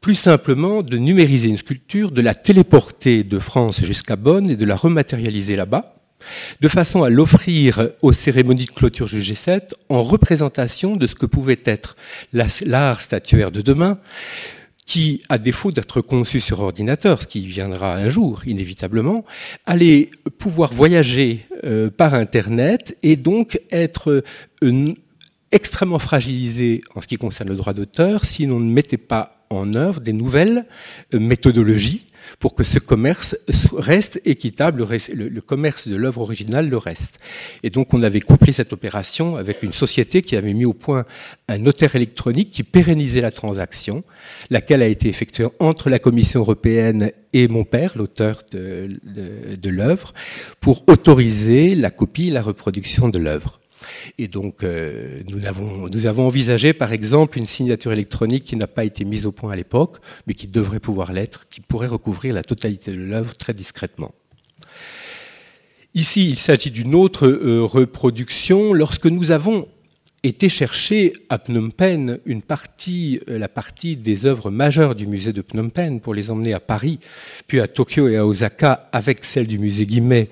plus 0.00 0.16
simplement 0.16 0.82
de 0.82 0.96
numériser 0.98 1.48
une 1.48 1.58
sculpture, 1.58 2.10
de 2.10 2.20
la 2.20 2.34
téléporter 2.34 3.22
de 3.22 3.38
France 3.38 3.80
jusqu'à 3.80 4.16
Bonn 4.16 4.50
et 4.50 4.56
de 4.56 4.64
la 4.64 4.74
rematérialiser 4.74 5.54
là-bas, 5.54 5.94
de 6.60 6.68
façon 6.68 7.04
à 7.04 7.10
l'offrir 7.10 7.90
aux 8.02 8.12
cérémonies 8.12 8.64
de 8.64 8.70
clôture 8.70 9.06
du 9.06 9.20
G7 9.20 9.70
en 9.88 10.02
représentation 10.02 10.96
de 10.96 11.06
ce 11.06 11.14
que 11.14 11.26
pouvait 11.26 11.60
être 11.64 11.96
l'art 12.32 13.00
statuaire 13.00 13.52
de 13.52 13.60
demain, 13.60 13.98
qui, 14.86 15.22
à 15.28 15.38
défaut 15.38 15.70
d'être 15.70 16.00
conçu 16.00 16.40
sur 16.40 16.60
ordinateur, 16.60 17.22
ce 17.22 17.26
qui 17.26 17.46
viendra 17.46 17.94
un 17.94 18.10
jour 18.10 18.42
inévitablement, 18.46 19.24
allait 19.64 20.10
pouvoir 20.38 20.72
voyager 20.72 21.46
euh, 21.64 21.90
par 21.90 22.14
Internet 22.14 22.96
et 23.02 23.16
donc 23.16 23.60
être 23.70 24.24
euh, 24.62 24.94
extrêmement 25.52 25.98
fragilisé 25.98 26.80
en 26.94 27.00
ce 27.00 27.06
qui 27.06 27.16
concerne 27.16 27.50
le 27.50 27.56
droit 27.56 27.74
d'auteur 27.74 28.24
si 28.24 28.46
l'on 28.46 28.60
ne 28.60 28.70
mettait 28.70 28.96
pas 28.96 29.46
en 29.50 29.74
œuvre 29.74 30.00
des 30.00 30.12
nouvelles 30.12 30.66
euh, 31.14 31.20
méthodologies 31.20 32.06
pour 32.42 32.56
que 32.56 32.64
ce 32.64 32.80
commerce 32.80 33.36
reste 33.72 34.20
équitable, 34.24 34.84
le, 35.14 35.40
commerce 35.40 35.86
de 35.86 35.94
l'œuvre 35.94 36.22
originale 36.22 36.68
le 36.68 36.76
reste. 36.76 37.20
Et 37.62 37.70
donc 37.70 37.94
on 37.94 38.02
avait 38.02 38.20
couplé 38.20 38.52
cette 38.52 38.72
opération 38.72 39.36
avec 39.36 39.62
une 39.62 39.72
société 39.72 40.22
qui 40.22 40.34
avait 40.34 40.52
mis 40.52 40.64
au 40.64 40.72
point 40.72 41.04
un 41.46 41.58
notaire 41.58 41.94
électronique 41.94 42.50
qui 42.50 42.64
pérennisait 42.64 43.20
la 43.20 43.30
transaction, 43.30 44.02
laquelle 44.50 44.82
a 44.82 44.88
été 44.88 45.08
effectuée 45.08 45.46
entre 45.60 45.88
la 45.88 46.00
Commission 46.00 46.40
européenne 46.40 47.12
et 47.32 47.46
mon 47.46 47.62
père, 47.62 47.92
l'auteur 47.96 48.42
de, 48.50 49.68
l'œuvre, 49.68 50.12
pour 50.58 50.82
autoriser 50.88 51.76
la 51.76 51.92
copie 51.92 52.26
et 52.26 52.32
la 52.32 52.42
reproduction 52.42 53.08
de 53.08 53.20
l'œuvre. 53.20 53.61
Et 54.18 54.28
donc, 54.28 54.62
euh, 54.62 55.22
nous, 55.28 55.46
avons, 55.46 56.26
envisagé, 56.26 56.72
par 56.72 56.92
exemple, 56.92 57.38
une 57.38 57.44
signature 57.44 57.92
électronique 57.92 58.44
qui 58.44 58.56
n'a 58.56 58.66
pas 58.66 58.84
été 58.84 59.04
mise 59.04 59.26
au 59.26 59.32
point 59.32 59.52
à 59.52 59.56
l'époque, 59.56 59.98
mais 60.26 60.34
qui 60.34 60.46
devrait 60.46 60.80
pouvoir 60.80 61.12
l'être, 61.12 61.48
qui 61.48 61.60
pourrait 61.60 61.86
recouvrir 61.86 62.34
la 62.34 62.42
totalité 62.42 62.92
de 62.92 62.98
l'œuvre 62.98 63.36
très 63.36 63.54
discrètement. 63.54 64.12
Ici, 65.94 66.28
il 66.30 66.38
s'agit 66.38 66.70
d'une 66.70 66.94
autre 66.94 67.26
euh, 67.26 67.62
reproduction. 67.64 68.72
Lorsque 68.72 69.06
nous 69.06 69.30
avons 69.30 69.68
été 70.24 70.48
chercher 70.48 71.12
à 71.30 71.38
Phnom 71.38 71.70
Penh 71.70 72.18
une 72.26 72.42
partie, 72.42 73.18
euh, 73.28 73.38
la 73.38 73.48
partie 73.48 73.96
des 73.96 74.24
œuvres 74.24 74.52
majeures 74.52 74.94
du 74.94 75.08
musée 75.08 75.32
de 75.32 75.42
Phnom 75.42 75.68
Penh 75.68 76.00
pour 76.00 76.14
les 76.14 76.30
emmener 76.30 76.52
à 76.52 76.60
Paris, 76.60 77.00
puis 77.48 77.60
à 77.60 77.66
Tokyo 77.66 78.06
et 78.08 78.16
à 78.16 78.26
Osaka 78.26 78.88
avec 78.92 79.24
celle 79.24 79.48
du 79.48 79.58
musée 79.58 79.84
Guimet 79.84 80.30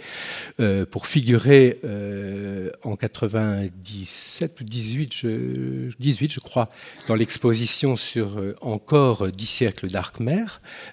euh, 0.61 0.87
pour 0.87 1.09
figurer 1.09 1.81
euh, 1.85 2.71
en 2.85 2.95
97 2.95 4.61
ou 4.61 4.65
18 4.65 5.13
je, 5.13 5.91
18, 5.99 6.33
je 6.33 6.41
crois, 6.41 6.69
dans 7.09 7.17
l'exposition 7.17 7.97
sur 7.97 8.41
encore 8.61 9.29
dix 9.29 9.47
siècles 9.47 9.89
d'Arkmer. 9.89 10.45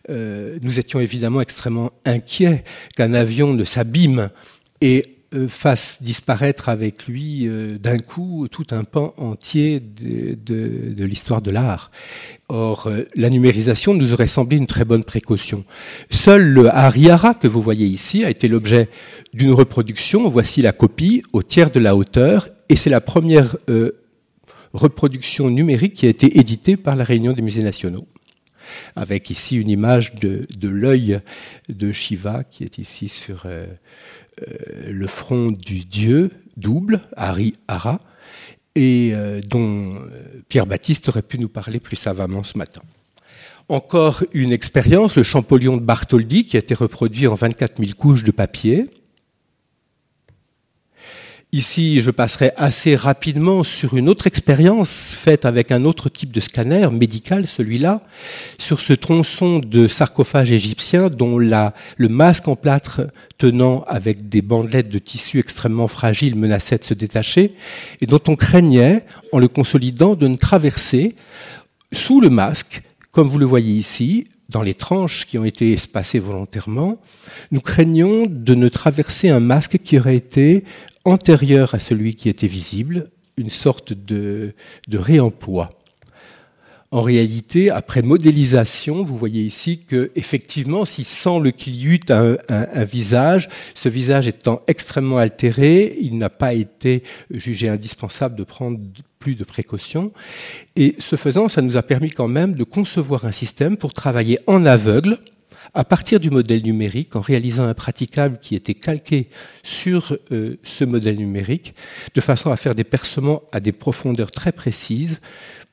nous 0.10 0.80
étions 0.80 1.00
évidemment 1.00 1.42
extrêmement 1.42 1.92
inquiets 2.06 2.64
qu'un 2.96 3.14
avion 3.14 3.54
ne 3.54 3.64
s'abîme 3.64 4.30
et 4.82 5.17
fasse 5.48 6.02
disparaître 6.02 6.70
avec 6.70 7.08
lui 7.08 7.48
euh, 7.48 7.78
d'un 7.78 7.98
coup 7.98 8.48
tout 8.50 8.66
un 8.72 8.84
pan 8.84 9.14
entier 9.18 9.80
de, 9.80 11.04
l'histoire 11.04 11.42
de 11.42 11.52
l'art. 11.52 11.92
Or, 12.50 12.88
euh, 12.88 13.04
la 13.16 13.30
numérisation 13.30 13.94
nous 13.94 14.14
aurait 14.14 14.28
semblé 14.28 14.58
une 14.58 14.68
très 14.68 14.86
bonne 14.86 15.04
précaution. 15.04 15.66
Seul 16.10 16.44
le 16.44 16.74
Harihara 16.74 17.34
que 17.34 17.48
vous 17.48 17.62
voyez 17.62 17.86
ici 17.86 18.24
a 18.24 18.30
été 18.30 18.48
l'objet 18.48 18.90
d'une 19.34 19.52
reproduction. 19.52 20.30
Voici 20.30 20.62
la 20.62 20.72
copie 20.72 21.24
au 21.34 21.44
tiers 21.44 21.72
de 21.72 21.80
la 21.80 21.96
hauteur, 21.96 22.48
et 22.70 22.76
c'est 22.76 22.90
la 22.90 23.02
première 23.02 23.58
reproduction 24.74 25.50
numérique 25.50 25.94
qui 25.94 26.06
a 26.06 26.10
été 26.10 26.40
éditée 26.40 26.78
par 26.78 26.96
la 26.96 27.04
Réunion 27.04 27.34
des 27.34 27.42
musées 27.42 27.64
nationaux 27.64 28.08
avec 28.96 29.30
ici 29.30 29.58
une 29.58 29.70
image 29.70 30.16
de, 30.16 30.68
l'œil 30.68 31.20
de 31.70 31.92
Shiva 31.92 32.44
qui 32.44 32.64
est 32.64 32.78
ici 32.78 33.08
sur, 33.08 33.46
euh, 33.46 33.66
le 34.88 35.08
front 35.08 35.52
du 35.52 35.84
dieu 35.84 36.30
double, 36.58 37.02
Hari 37.16 37.54
Hara, 37.68 38.00
et 38.76 39.12
euh, 39.14 39.42
dont 39.42 39.96
euh, 39.96 40.42
Pierre 40.50 40.68
Baptiste 40.68 41.10
aurait 41.10 41.24
pu 41.24 41.40
nous 41.40 41.50
parler 41.50 41.80
plus 41.80 41.96
savamment 41.96 42.44
ce 42.44 42.58
matin. 42.58 42.82
Encore 43.70 44.24
une 44.34 44.52
expérience, 44.52 45.16
le 45.16 45.24
Champollion 45.24 45.78
de 45.78 45.82
Bartholdi, 45.82 46.46
qui 46.46 46.56
a 46.56 46.60
été 46.60 46.74
reproduit 46.74 47.28
en 47.28 47.36
24 47.36 47.84
000 47.84 47.98
couches 47.98 48.24
de 48.24 48.32
papier, 48.32 48.86
Ici, 51.54 52.02
je 52.02 52.12
passerai 52.12 52.52
assez 52.58 52.98
rapidement 52.98 53.64
sur 53.64 53.96
une 53.96 54.10
autre 54.10 54.28
expérience 54.28 55.16
faite 55.18 55.46
avec 55.46 55.72
un 55.72 55.86
autre 55.86 56.10
type 56.10 56.34
de 56.34 56.42
scanner 56.42 56.90
médical, 56.92 57.48
celui-là, 57.48 58.02
sur 58.60 58.82
ce 58.82 58.92
tronçon 58.92 59.60
de 59.60 59.88
sarcophage 59.88 60.52
égyptien 60.52 61.10
dont 61.10 61.38
le 61.38 62.10
masque 62.10 62.50
en 62.50 62.58
plâtre 62.58 63.04
tenant 63.38 63.86
avec 63.88 64.28
des 64.28 64.42
bandelettes 64.42 64.90
de 64.90 65.00
tissu 65.00 65.40
extrêmement 65.40 65.88
fragiles 65.88 66.36
menaçait 66.36 66.80
de 66.80 66.84
se 66.84 66.94
détacher 66.94 67.54
et 68.02 68.08
dont 68.08 68.22
on 68.28 68.36
craignait, 68.36 69.06
en 69.32 69.40
le 69.40 69.48
consolidant, 69.48 70.16
de 70.16 70.28
ne 70.28 70.36
traverser 70.36 71.16
sous 71.94 72.20
le 72.20 72.30
masque, 72.30 72.82
comme 73.12 73.30
vous 73.30 73.40
le 73.40 73.46
voyez 73.46 73.74
ici, 73.74 74.28
dans 74.50 74.62
les 74.62 74.74
tranches 74.74 75.26
qui 75.26 75.38
ont 75.38 75.46
été 75.46 75.74
espacées 75.74 76.20
volontairement, 76.20 77.00
nous 77.52 77.62
craignons 77.62 78.26
de 78.30 78.56
ne 78.56 78.68
traverser 78.68 79.30
un 79.30 79.40
masque 79.40 79.78
qui 79.84 79.98
aurait 79.98 80.16
été 80.16 80.64
antérieur 81.08 81.74
à 81.74 81.80
celui 81.80 82.14
qui 82.14 82.30
était 82.30 82.48
visible, 82.48 83.10
une 83.38 83.50
sorte 83.50 83.94
de, 83.94 84.54
réemploi. 84.92 85.70
En 86.90 87.02
réalité, 87.02 87.70
après 87.70 88.02
modélisation, 88.02 89.04
vous 89.04 89.18
voyez 89.18 89.44
ici 89.44 89.80
que, 89.80 90.10
effectivement, 90.16 90.86
semble 90.86 91.52
qu'il 91.52 91.76
y 91.76 91.86
eut 91.86 92.00
un, 92.10 92.38
un, 92.48 92.84
visage, 92.86 93.50
ce 93.76 93.90
visage 93.90 94.28
étant 94.28 94.62
extrêmement 94.68 95.18
altéré, 95.18 95.98
il 96.00 96.18
n'a 96.18 96.30
pas 96.30 96.54
été 96.54 97.04
jugé 97.30 97.68
indispensable 97.68 98.36
de 98.36 98.46
prendre 98.46 98.80
plus 99.20 99.36
de 99.36 99.44
précautions. 99.44 100.14
Et 100.78 100.96
ce 101.00 101.18
faisant, 101.18 101.50
ça 101.50 101.62
nous 101.62 101.76
a 101.76 101.84
permis 101.84 102.10
quand 102.10 102.30
même 102.30 102.54
de 102.54 102.64
concevoir 102.64 103.26
un 103.26 103.34
système 103.34 103.76
pour 103.76 103.92
travailler 103.92 104.40
en 104.48 104.64
aveugle, 104.64 105.20
à 105.74 105.84
partir 105.84 106.20
du 106.20 106.30
modèle 106.30 106.64
numérique, 106.64 107.16
en 107.16 107.22
réalisant 107.22 107.68
un 107.68 107.74
praticable 107.74 108.40
qui 108.40 108.56
était 108.56 108.74
calqué 108.74 109.30
sur 109.64 110.18
euh, 110.32 110.58
ce 110.64 110.84
modèle 110.84 111.18
numérique, 111.18 111.74
de 112.16 112.22
façon 112.22 112.52
à 112.52 112.58
faire 112.58 112.76
des 112.76 112.84
percements 112.84 113.44
à 113.52 113.60
des 113.60 113.72
profondeurs 113.72 114.32
très 114.32 114.52
précises 114.52 115.22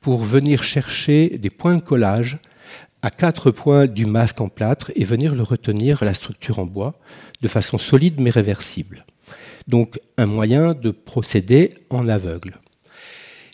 pour 0.01 0.23
venir 0.23 0.63
chercher 0.63 1.39
des 1.39 1.51
points 1.51 1.77
de 1.77 1.83
collage 1.83 2.39
à 3.03 3.11
quatre 3.11 3.51
points 3.51 3.87
du 3.87 4.07
masque 4.07 4.41
en 4.41 4.49
plâtre 4.49 4.91
et 4.97 5.05
venir 5.05 5.35
le 5.35 5.43
retenir 5.43 6.03
à 6.03 6.07
la 6.07 6.15
structure 6.15 6.59
en 6.59 6.65
bois 6.67 6.99
de 7.43 7.49
façon 7.49 7.79
solide 7.79 8.21
mais 8.21 8.31
réversible. 8.31 9.05
Donc 9.69 10.01
un 10.17 10.27
moyen 10.27 10.75
de 10.75 10.91
procéder 10.91 11.71
en 11.91 12.09
aveugle. 12.09 12.55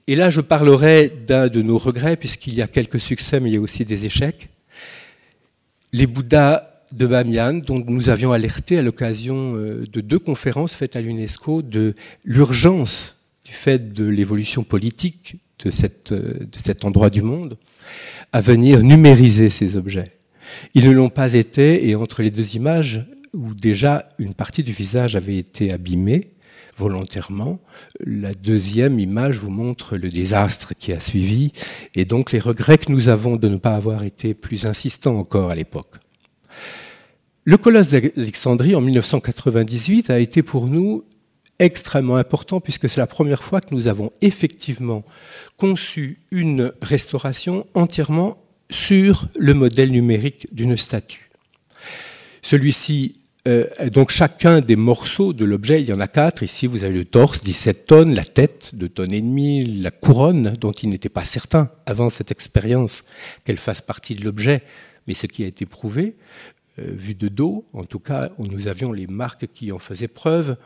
Et 0.07 0.17
là, 0.17 0.31
je 0.31 0.41
parlerai 0.41 1.09
d'un 1.09 1.47
de 1.47 1.63
nos 1.63 1.79
regrets, 1.79 2.17
puisqu'il 2.17 2.55
y 2.55 2.63
a 2.63 2.67
quelques 2.67 2.99
succès, 2.99 3.39
mais 3.39 3.51
il 3.51 3.55
y 3.55 3.59
a 3.59 3.61
aussi 3.61 3.85
des 3.85 4.05
échecs 4.07 4.49
les 5.93 6.07
Bouddhas 6.07 6.67
de 6.93 7.07
Bamiyan, 7.07 7.55
dont 7.55 7.83
nous 7.87 8.11
avions 8.11 8.33
alerté 8.33 8.79
à 8.79 8.83
l'occasion 8.83 9.55
euh, 9.57 9.85
de 9.93 10.01
deux 10.01 10.19
conférences 10.19 10.75
faites 10.75 10.97
à 10.97 11.01
l'UNESCO 11.01 11.63
de 11.63 11.95
l'urgence 12.25 13.17
du 13.45 13.53
fait 13.53 13.93
de 13.93 14.05
l'évolution 14.05 14.63
politique 14.63 15.37
de, 15.65 15.71
euh, 16.13 16.39
de 16.41 16.59
cet 16.59 16.85
endroit 16.85 17.11
du 17.11 17.23
monde, 17.23 17.57
à 18.33 18.41
venir 18.41 18.83
numériser 18.83 19.51
ces 19.51 19.77
objets. 19.77 20.05
Ils 20.75 20.87
ne 20.87 20.93
l'ont 20.93 21.11
pas 21.11 21.35
été, 21.35 21.89
et 21.89 21.95
entre 21.95 22.23
les 22.23 22.31
deux 22.31 22.57
images, 22.57 23.05
où 23.33 23.55
déjà 23.55 24.09
une 24.19 24.35
partie 24.35 24.65
du 24.65 24.73
visage 24.73 25.15
avait 25.17 25.39
été 25.39 25.73
abîmée, 25.73 26.31
volontairement. 26.81 27.61
La 28.05 28.33
deuxième 28.33 28.99
image 28.99 29.39
vous 29.39 29.51
montre 29.51 29.97
le 29.97 30.09
désastre 30.09 30.75
qui 30.79 30.93
a 30.93 31.01
suivi 31.01 31.53
et 31.95 32.05
donc 32.05 32.33
les 32.33 32.41
regrets 32.41 32.79
que 32.79 32.91
nous 32.91 33.09
avons 33.09 33.37
de 33.37 33.49
ne 33.49 33.57
pas 33.57 33.75
avoir 33.75 34.05
été 34.05 34.35
plus 34.35 34.65
insistants 34.65 35.19
encore 35.19 35.51
à 35.51 35.55
l'époque. 35.55 35.97
Le 37.45 37.57
colosse 37.57 37.89
d'Alexandrie 37.89 38.75
en 38.75 38.81
1998 38.81 40.11
a 40.11 40.19
été 40.19 40.43
pour 40.43 40.67
nous 40.67 41.05
extrêmement 41.59 42.17
important 42.17 42.61
puisque 42.61 42.89
c'est 42.89 43.01
la 43.01 43.07
première 43.07 43.43
fois 43.43 43.61
que 43.61 43.75
nous 43.75 43.89
avons 43.89 44.11
effectivement 44.23 45.05
conçu 45.59 46.19
une 46.31 46.73
restauration 46.81 47.67
entièrement 47.75 48.39
sur 48.71 49.29
le 49.39 49.53
modèle 49.53 49.91
numérique 49.91 50.47
d'une 50.53 50.77
statue. 50.77 51.31
Celui-ci 52.43 53.20
euh, 53.49 53.67
donc 53.91 54.11
chacun 54.11 54.61
des 54.61 54.77
morceaux 54.77 55.33
de 55.33 55.45
l'objet, 55.45 55.81
il 55.81 55.89
y 55.89 55.93
en 55.93 56.01
a 56.01 56.09
quatre. 56.09 56.43
Ici, 56.43 56.67
vous 56.67 56.85
avez 56.85 56.93
le 56.93 57.05
torse, 57.05 57.41
17 57.41 57.87
tonnes, 57.87 58.15
la 58.15 58.25
tête, 58.25 58.73
2 58.75 58.89
tonnes 58.89 59.13
et 59.13 59.21
demie, 59.21 59.65
la 59.65 59.91
couronne, 59.91 60.57
dont 60.61 60.73
il 60.73 60.91
n'était 60.91 61.09
pas 61.09 61.25
certain 61.25 61.71
avant 61.87 62.11
cette 62.11 62.31
expérience 62.31 63.03
qu'elle 63.45 63.57
fasse 63.57 63.81
partie 63.81 64.15
de 64.15 64.25
l'objet, 64.25 64.63
mais 65.07 65.15
ce 65.15 65.27
qui 65.27 65.45
a 65.45 65.47
été 65.47 65.65
prouvé, 65.65 66.17
euh, 66.79 66.85
vu 66.87 67.15
de 67.15 67.29
dos, 67.29 67.65
en 67.73 67.85
tout 67.85 67.99
cas, 67.99 68.29
nous 68.39 68.69
avions 68.69 68.93
les 68.93 69.07
marques 69.07 69.47
qui 69.55 69.73
en 69.73 69.79
faisaient 69.79 70.09
preuve. 70.09 70.57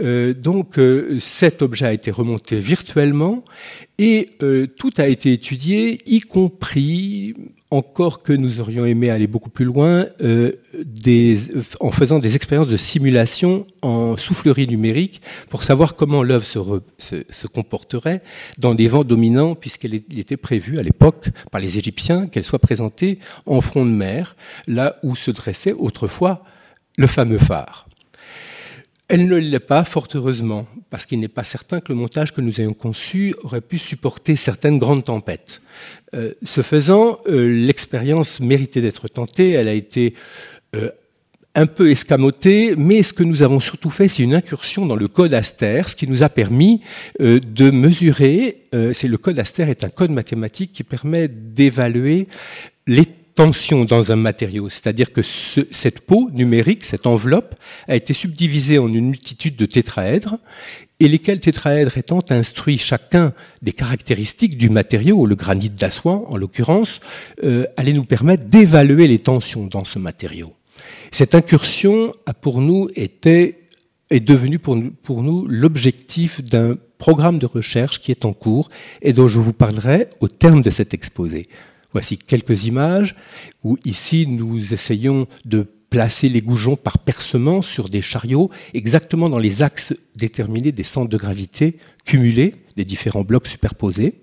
Euh, 0.00 0.34
donc 0.34 0.78
cet 1.18 1.62
objet 1.62 1.86
a 1.86 1.92
été 1.92 2.12
remonté 2.12 2.60
virtuellement 2.60 3.44
et 3.98 4.26
tout 4.76 4.90
a 4.98 5.06
été 5.06 5.32
étudié, 5.32 6.00
y 6.06 6.20
compris 6.20 7.34
encore 7.70 8.22
que 8.22 8.32
nous 8.32 8.60
aurions 8.60 8.84
aimé 8.86 9.10
aller 9.10 9.26
beaucoup 9.26 9.50
plus 9.50 9.64
loin, 9.64 10.06
en 11.80 11.90
faisant 11.90 12.18
des 12.18 12.36
expériences 12.36 12.68
de 12.68 12.76
simulation 12.76 13.66
en 13.82 14.16
soufflerie 14.16 14.66
numérique 14.66 15.20
pour 15.48 15.62
savoir 15.62 15.96
comment 15.96 16.22
l'œuvre 16.22 16.44
se, 16.98 17.46
comporterait 17.46 18.22
dans 18.58 18.74
des 18.74 18.88
vents 18.88 19.04
dominants, 19.04 19.54
puisqu'il 19.54 19.94
était 19.94 20.36
prévu 20.36 20.78
à 20.78 20.82
l'époque 20.82 21.28
par 21.52 21.60
les 21.60 21.78
Égyptiens 21.78 22.26
qu'elle 22.26 22.44
soit 22.44 22.58
présentée 22.58 23.18
en 23.46 23.60
front 23.60 23.84
de 23.84 23.90
mer, 23.90 24.36
là 24.66 24.96
où 25.02 25.14
se 25.14 25.30
dressait 25.30 25.72
autrefois 25.72 26.44
le 26.96 27.06
fameux 27.06 27.38
phare. 27.38 27.88
Elle 29.08 29.28
ne 29.28 29.36
l'est 29.36 29.60
pas, 29.60 29.84
fort 29.84 30.08
heureusement, 30.14 30.66
parce 30.88 31.04
qu'il 31.04 31.20
n'est 31.20 31.28
pas 31.28 31.44
certain 31.44 31.80
que 31.80 31.92
le 31.92 31.94
montage 31.94 32.32
que 32.32 32.40
nous 32.40 32.58
ayons 32.60 32.72
conçu 32.72 33.34
aurait 33.42 33.60
pu 33.60 33.76
supporter 33.76 34.34
certaines 34.34 34.78
grandes 34.78 35.04
tempêtes. 35.04 35.60
Euh, 36.14 36.32
ce 36.42 36.62
faisant, 36.62 37.18
euh, 37.26 37.46
l'expérience 37.66 38.40
méritait 38.40 38.80
d'être 38.80 39.08
tentée, 39.08 39.50
elle 39.50 39.68
a 39.68 39.74
été 39.74 40.14
euh, 40.74 40.88
un 41.54 41.66
peu 41.66 41.90
escamotée, 41.90 42.76
mais 42.78 43.02
ce 43.02 43.12
que 43.12 43.24
nous 43.24 43.42
avons 43.42 43.60
surtout 43.60 43.90
fait, 43.90 44.08
c'est 44.08 44.22
une 44.22 44.34
incursion 44.34 44.86
dans 44.86 44.96
le 44.96 45.06
code 45.06 45.34
Aster, 45.34 45.82
ce 45.86 45.96
qui 45.96 46.08
nous 46.08 46.22
a 46.22 46.30
permis 46.30 46.80
de 47.20 47.70
mesurer, 47.70 48.62
c'est 48.92 49.06
le 49.06 49.18
code 49.18 49.38
Aster 49.38 49.70
est 49.70 49.84
un 49.84 49.88
code 49.88 50.10
mathématique 50.10 50.72
qui 50.72 50.82
permet 50.82 51.28
d'évaluer 51.28 52.26
les 52.88 53.06
tension 53.34 53.84
dans 53.84 54.12
un 54.12 54.16
matériau, 54.16 54.68
c'est-à-dire 54.68 55.12
que 55.12 55.22
cette 55.22 56.00
peau 56.00 56.30
numérique, 56.32 56.84
cette 56.84 57.06
enveloppe, 57.06 57.54
a 57.88 57.96
été 57.96 58.12
subdivisée 58.12 58.78
en 58.78 58.92
une 58.92 59.08
multitude 59.08 59.56
de 59.56 59.66
tétraèdres, 59.66 60.38
et 61.00 61.08
lesquels 61.08 61.40
tétraèdres 61.40 61.98
étant 61.98 62.24
instruits 62.30 62.78
chacun 62.78 63.32
des 63.62 63.72
caractéristiques 63.72 64.56
du 64.56 64.70
matériau, 64.70 65.26
le 65.26 65.34
granit 65.34 65.68
d'Assoin 65.68 66.22
en 66.28 66.36
l'occurrence, 66.36 67.00
euh, 67.42 67.64
allait 67.76 67.92
nous 67.92 68.04
permettre 68.04 68.44
d'évaluer 68.44 69.08
les 69.08 69.18
tensions 69.18 69.66
dans 69.66 69.84
ce 69.84 69.98
matériau. 69.98 70.54
Cette 71.10 71.34
incursion 71.34 72.12
a 72.26 72.34
pour 72.34 72.60
nous 72.60 72.88
été 72.94 73.60
est 74.10 74.20
devenue 74.20 74.58
pour 74.58 75.22
nous 75.22 75.46
l'objectif 75.48 76.42
d'un 76.42 76.76
programme 76.98 77.38
de 77.38 77.46
recherche 77.46 78.00
qui 78.00 78.10
est 78.10 78.24
en 78.24 78.32
cours 78.32 78.68
et 79.02 79.12
dont 79.12 79.28
je 79.28 79.40
vous 79.40 79.52
parlerai 79.52 80.08
au 80.20 80.28
terme 80.28 80.62
de 80.62 80.70
cet 80.70 80.94
exposé. 80.94 81.46
Voici 81.94 82.18
quelques 82.18 82.64
images 82.64 83.14
où 83.62 83.78
ici 83.84 84.26
nous 84.26 84.74
essayons 84.74 85.26
de 85.44 85.66
placer 85.88 86.28
les 86.28 86.40
goujons 86.40 86.74
par 86.74 86.98
percement 86.98 87.62
sur 87.62 87.88
des 87.88 88.02
chariots 88.02 88.50
exactement 88.74 89.28
dans 89.28 89.38
les 89.38 89.62
axes 89.62 89.94
déterminés 90.16 90.72
des 90.72 90.82
centres 90.82 91.08
de 91.08 91.16
gravité 91.16 91.76
cumulés, 92.04 92.56
les 92.76 92.84
différents 92.84 93.22
blocs 93.22 93.46
superposés, 93.46 94.16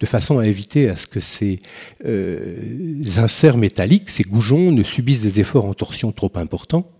de 0.00 0.06
façon 0.06 0.38
à 0.38 0.46
éviter 0.46 0.90
à 0.90 0.96
ce 0.96 1.06
que 1.06 1.18
ces 1.18 1.58
euh, 2.04 3.00
inserts 3.16 3.56
métalliques, 3.56 4.10
ces 4.10 4.24
goujons, 4.24 4.70
ne 4.70 4.82
subissent 4.82 5.22
des 5.22 5.40
efforts 5.40 5.64
en 5.64 5.72
torsion 5.72 6.12
trop 6.12 6.32
importants. 6.34 6.90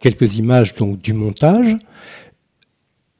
Quelques 0.00 0.36
images 0.36 0.76
donc 0.76 1.00
du 1.00 1.12
montage. 1.12 1.76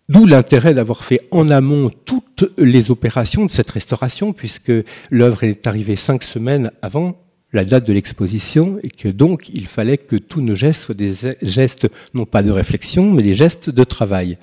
D'où 0.09 0.27
l'intérêt 0.27 0.75
d'avoir 0.75 1.03
fait 1.03 1.21
en 1.31 1.49
amont 1.49 1.91
toutes 2.05 2.45
les 2.59 2.91
opérations 2.91 3.47
de 3.47 3.51
cette 3.51 3.71
restauration, 3.71 4.33
puisque 4.33 4.73
l'œuvre 5.11 5.45
est 5.45 5.67
arrivée 5.67 5.97
cinq 5.97 6.23
semaines 6.23 6.71
avant 6.83 7.21
la 7.55 7.65
date 7.65 7.87
de 7.87 7.93
l'exposition, 7.93 8.79
et 8.83 8.91
que 8.91 9.09
donc 9.09 9.49
il 9.49 9.67
fallait 9.67 9.97
que 9.97 10.17
tous 10.17 10.43
nos 10.43 10.57
gestes 10.57 10.83
soient 10.83 10.95
des 10.95 11.15
gestes 11.43 11.89
non 12.13 12.27
pas 12.27 12.43
de 12.43 12.51
réflexion, 12.51 13.13
mais 13.13 13.23
des 13.23 13.35
gestes 13.35 13.71
de 13.71 13.85
travail. 13.85 14.37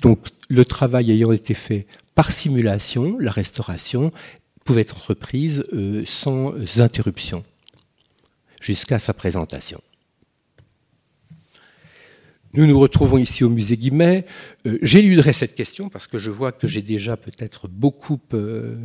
Donc 0.00 0.18
le 0.48 0.64
travail 0.64 1.12
ayant 1.12 1.30
été 1.30 1.54
fait 1.54 1.86
par 2.14 2.32
simulation, 2.32 3.16
la 3.20 3.30
restauration 3.30 4.10
pouvait 4.64 4.80
être 4.80 4.96
entreprise 4.96 5.62
euh, 5.72 6.02
sans 6.06 6.54
interruption 6.80 7.44
jusqu'à 8.60 8.98
sa 8.98 9.12
présentation. 9.12 9.80
Nous 12.56 12.66
nous 12.66 12.78
retrouvons 12.78 13.18
ici 13.18 13.42
au 13.42 13.48
musée 13.48 13.76
Guimet. 13.76 14.24
Euh, 14.66 14.78
J'éluderai 14.80 15.32
cette 15.32 15.56
question 15.56 15.88
parce 15.88 16.06
que 16.06 16.18
je 16.18 16.30
vois 16.30 16.52
que 16.52 16.68
j'ai 16.68 16.82
déjà 16.82 17.16
peut-être 17.16 17.66
beaucoup 17.66 18.20
euh, 18.32 18.76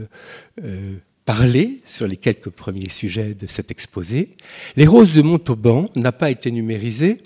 euh, 0.64 0.94
parlé 1.24 1.80
sur 1.86 2.08
les 2.08 2.18
quelques 2.18 2.50
premiers 2.50 2.90
sujets 2.90 3.36
de 3.36 3.46
cet 3.46 3.70
exposé. 3.70 4.36
Les 4.76 4.88
roses 4.88 5.14
de 5.14 5.22
Montauban 5.22 5.86
n'a 5.96 6.12
pas 6.12 6.32
été 6.32 6.50
numérisé, 6.50 7.20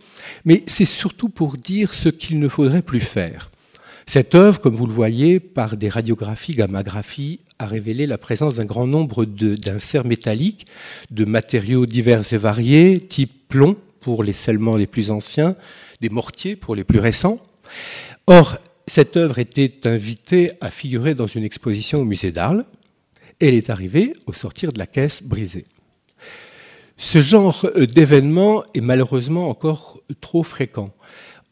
mais 0.44 0.64
c'est 0.68 0.84
surtout 0.84 1.30
pour 1.30 1.56
dire 1.56 1.94
ce 1.94 2.10
qu'il 2.10 2.40
ne 2.40 2.50
faudrait 2.50 2.82
plus 2.82 3.00
faire. 3.00 3.50
Cette 4.06 4.36
œuvre, 4.36 4.60
comme 4.60 4.76
vous 4.76 4.86
le 4.86 4.92
voyez, 4.92 5.40
par 5.40 5.78
des 5.78 5.88
radiographies, 5.88 6.56
gammographies, 6.56 7.40
a 7.58 7.68
révélé 7.68 8.06
la 8.06 8.18
présence 8.18 8.56
d'un 8.56 8.66
grand 8.66 8.86
nombre 8.86 9.24
d'inserts 9.24 10.06
métalliques, 10.06 10.66
de 11.10 11.24
matériaux 11.24 11.86
divers 11.86 12.34
et 12.34 12.38
variés, 12.38 13.00
type 13.00 13.48
plomb 13.48 13.78
pour 14.02 14.24
les 14.24 14.34
scellements 14.34 14.76
les 14.76 14.88
plus 14.88 15.10
anciens, 15.10 15.56
des 16.02 16.10
mortiers 16.10 16.56
pour 16.56 16.76
les 16.76 16.84
plus 16.84 17.00
récents. 17.00 17.40
Or, 18.28 18.58
cette 18.88 19.18
œuvre 19.18 19.40
était 19.40 19.88
invitée 19.88 20.52
à 20.62 20.70
figurer 20.70 21.14
dans 21.14 21.28
une 21.28 21.44
exposition 21.44 22.00
au 22.00 22.06
musée 22.06 22.32
d'Arles, 22.32 22.66
elle 23.40 23.54
est 23.54 23.70
arrivée 23.70 24.14
au 24.26 24.34
sortir 24.34 24.72
de 24.72 24.80
la 24.80 24.88
caisse 24.88 25.24
brisée. 25.24 25.66
Ce 26.98 27.22
genre 27.22 27.68
d'événement 27.94 28.64
est 28.74 28.82
malheureusement 28.82 29.50
encore 29.50 30.00
trop 30.22 30.44
fréquent. 30.44 30.92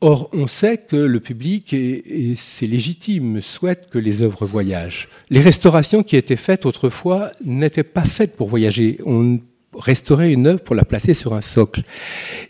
Or, 0.03 0.29
on 0.33 0.47
sait 0.47 0.77
que 0.77 0.95
le 0.95 1.19
public, 1.19 1.73
et 1.73 2.33
c'est 2.35 2.65
légitime, 2.65 3.41
souhaite 3.41 3.89
que 3.91 3.99
les 3.99 4.23
œuvres 4.23 4.45
voyagent. 4.45 5.09
Les 5.29 5.41
restaurations 5.41 6.01
qui 6.01 6.15
étaient 6.15 6.35
faites 6.35 6.65
autrefois 6.65 7.31
n'étaient 7.43 7.83
pas 7.83 8.03
faites 8.03 8.35
pour 8.35 8.49
voyager. 8.49 8.97
Restaurer 9.77 10.31
une 10.31 10.47
œuvre 10.47 10.61
pour 10.61 10.75
la 10.75 10.85
placer 10.85 11.13
sur 11.13 11.33
un 11.33 11.41
socle. 11.41 11.83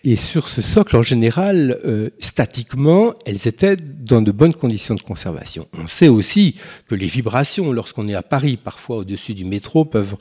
Et 0.04 0.16
sur 0.16 0.50
ce 0.50 0.62
socle, 0.62 0.98
en 0.98 1.04
général, 1.04 1.80
euh, 1.86 2.10
statiquement, 2.20 3.14
elles 3.26 3.48
étaient 3.48 3.76
dans 3.76 4.22
de 4.22 4.32
bonnes 4.32 4.54
conditions 4.54 4.96
de 4.96 5.02
conservation. 5.02 5.68
On 5.78 5.88
sait 5.88 6.08
aussi 6.08 6.56
que 6.88 6.96
les 6.96 7.08
vibrations, 7.08 7.72
lorsqu'on 7.72 8.08
est 8.08 8.16
à 8.16 8.24
Paris, 8.24 8.58
parfois 8.58 8.98
au-dessus 8.98 9.34
du 9.34 9.46
métro, 9.46 9.86
peuvent 9.86 10.16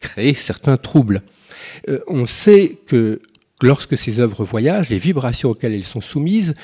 créer 0.00 0.34
certains 0.34 0.76
troubles. 0.76 1.22
Euh, 1.88 2.00
on 2.08 2.26
sait 2.26 2.78
que 2.86 3.20
lorsque 3.62 3.96
ces 3.96 4.20
œuvres 4.20 4.44
voyagent, 4.44 4.88
les 4.88 4.98
vibrations 4.98 5.50
auxquelles 5.50 5.74
elles 5.74 5.84
sont 5.84 6.00
soumises 6.00 6.54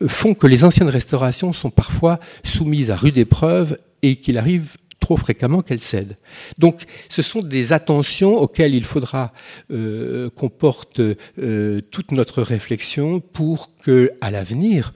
euh, 0.00 0.08
font 0.08 0.34
que 0.34 0.46
les 0.46 0.64
anciennes 0.64 0.88
restaurations 0.88 1.52
sont 1.52 1.70
parfois 1.70 2.20
soumises 2.44 2.90
à 2.90 2.96
rude 2.96 3.18
épreuve 3.18 3.76
et 4.02 4.16
qu'il 4.16 4.38
arrive 4.38 4.76
trop 5.02 5.16
fréquemment 5.16 5.62
qu'elle 5.62 5.80
cède. 5.80 6.16
Donc 6.58 6.84
ce 7.08 7.22
sont 7.22 7.40
des 7.40 7.72
attentions 7.72 8.36
auxquelles 8.36 8.74
il 8.74 8.84
faudra 8.84 9.32
euh, 9.72 10.30
qu'on 10.30 10.48
porte 10.48 11.00
euh, 11.00 11.80
toute 11.90 12.12
notre 12.12 12.40
réflexion 12.40 13.20
pour 13.20 13.72
que, 13.82 14.12
à 14.20 14.30
l'avenir, 14.30 14.94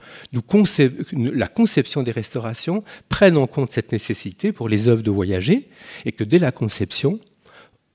la 1.11 1.47
conception 1.49 2.03
des 2.03 2.11
restaurations 2.11 2.83
prenne 3.09 3.35
en 3.37 3.47
compte 3.47 3.73
cette 3.73 3.91
nécessité 3.91 4.53
pour 4.53 4.69
les 4.69 4.87
œuvres 4.87 5.03
de 5.03 5.11
voyager 5.11 5.67
et 6.05 6.13
que 6.13 6.23
dès 6.23 6.39
la 6.39 6.53
conception, 6.53 7.19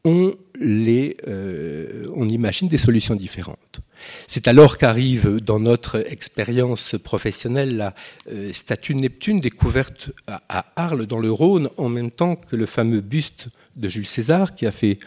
on, 0.05 0.35
euh, 0.61 2.05
on 2.15 2.29
imagine 2.29 2.69
des 2.69 2.79
solutions 2.79 3.15
différentes. 3.15 3.81
C'est 4.29 4.49
alors 4.49 4.79
qu'arrive 4.79 5.41
dans 5.41 5.61
notre 5.61 6.11
expérience 6.11 6.97
professionnelle 7.03 7.77
la 7.77 7.95
euh, 8.31 8.53
statue 8.53 8.95
Neptune 8.95 9.39
découverte 9.39 10.11
à, 10.27 10.67
Arles 10.77 11.07
dans 11.07 11.19
le 11.19 11.31
Rhône 11.31 11.69
en 11.77 11.89
même 11.89 12.11
temps 12.11 12.37
que 12.37 12.57
le 12.57 12.67
fameux 12.67 13.01
buste 13.01 13.49
de 13.77 13.89
Jules 13.89 14.07
César 14.07 14.55
qui 14.55 14.67
a 14.67 14.71
fait 14.71 14.99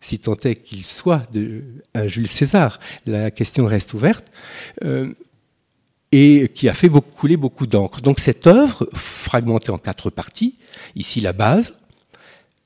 si 0.00 0.18
tant 0.18 0.36
est 0.44 0.56
qu'il 0.56 0.84
soit 0.84 1.30
de, 1.32 1.62
un 1.94 2.08
Jules 2.08 2.28
César, 2.28 2.80
la 3.06 3.30
question 3.30 3.66
reste 3.66 3.94
ouverte, 3.94 4.26
euh, 4.82 5.14
et 6.10 6.50
qui 6.54 6.68
a 6.68 6.74
fait 6.74 6.90
couler 7.16 7.36
beaucoup 7.36 7.66
d'encre. 7.66 8.02
Donc 8.02 8.20
cette 8.20 8.46
œuvre, 8.46 8.88
fragmentée 8.92 9.70
en 9.70 9.78
quatre 9.78 10.10
parties, 10.10 10.58
ici 10.94 11.20
la 11.20 11.32
base, 11.32 11.74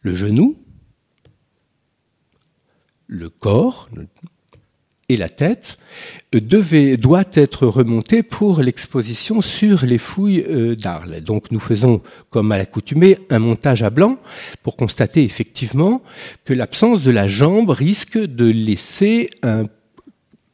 le 0.01 0.14
genou, 0.14 0.57
le 3.07 3.31
corps, 3.31 3.88
et 5.09 5.16
la 5.16 5.29
tête 5.29 5.79
devait, 6.33 6.97
doit 6.97 7.25
être 7.33 7.66
remontée 7.66 8.23
pour 8.23 8.61
l'exposition 8.61 9.40
sur 9.40 9.85
les 9.85 9.99
fouilles 9.99 10.45
euh, 10.49 10.75
d'Arles. 10.75 11.21
Donc 11.21 11.51
nous 11.53 11.61
faisons, 11.61 12.03
comme 12.31 12.51
à 12.51 12.59
l'accoutumée, 12.59 13.19
un 13.31 13.38
montage 13.38 13.83
à 13.83 13.90
blanc 13.90 14.19
pour 14.62 14.77
constater 14.77 15.23
effectivement 15.23 16.03
que 16.45 16.55
l'absence 16.55 17.03
de 17.03 17.11
la 17.11 17.29
jambe 17.29 17.71
risque 17.71 18.19
de 18.19 18.47
laisser 18.51 19.31
un, 19.42 19.64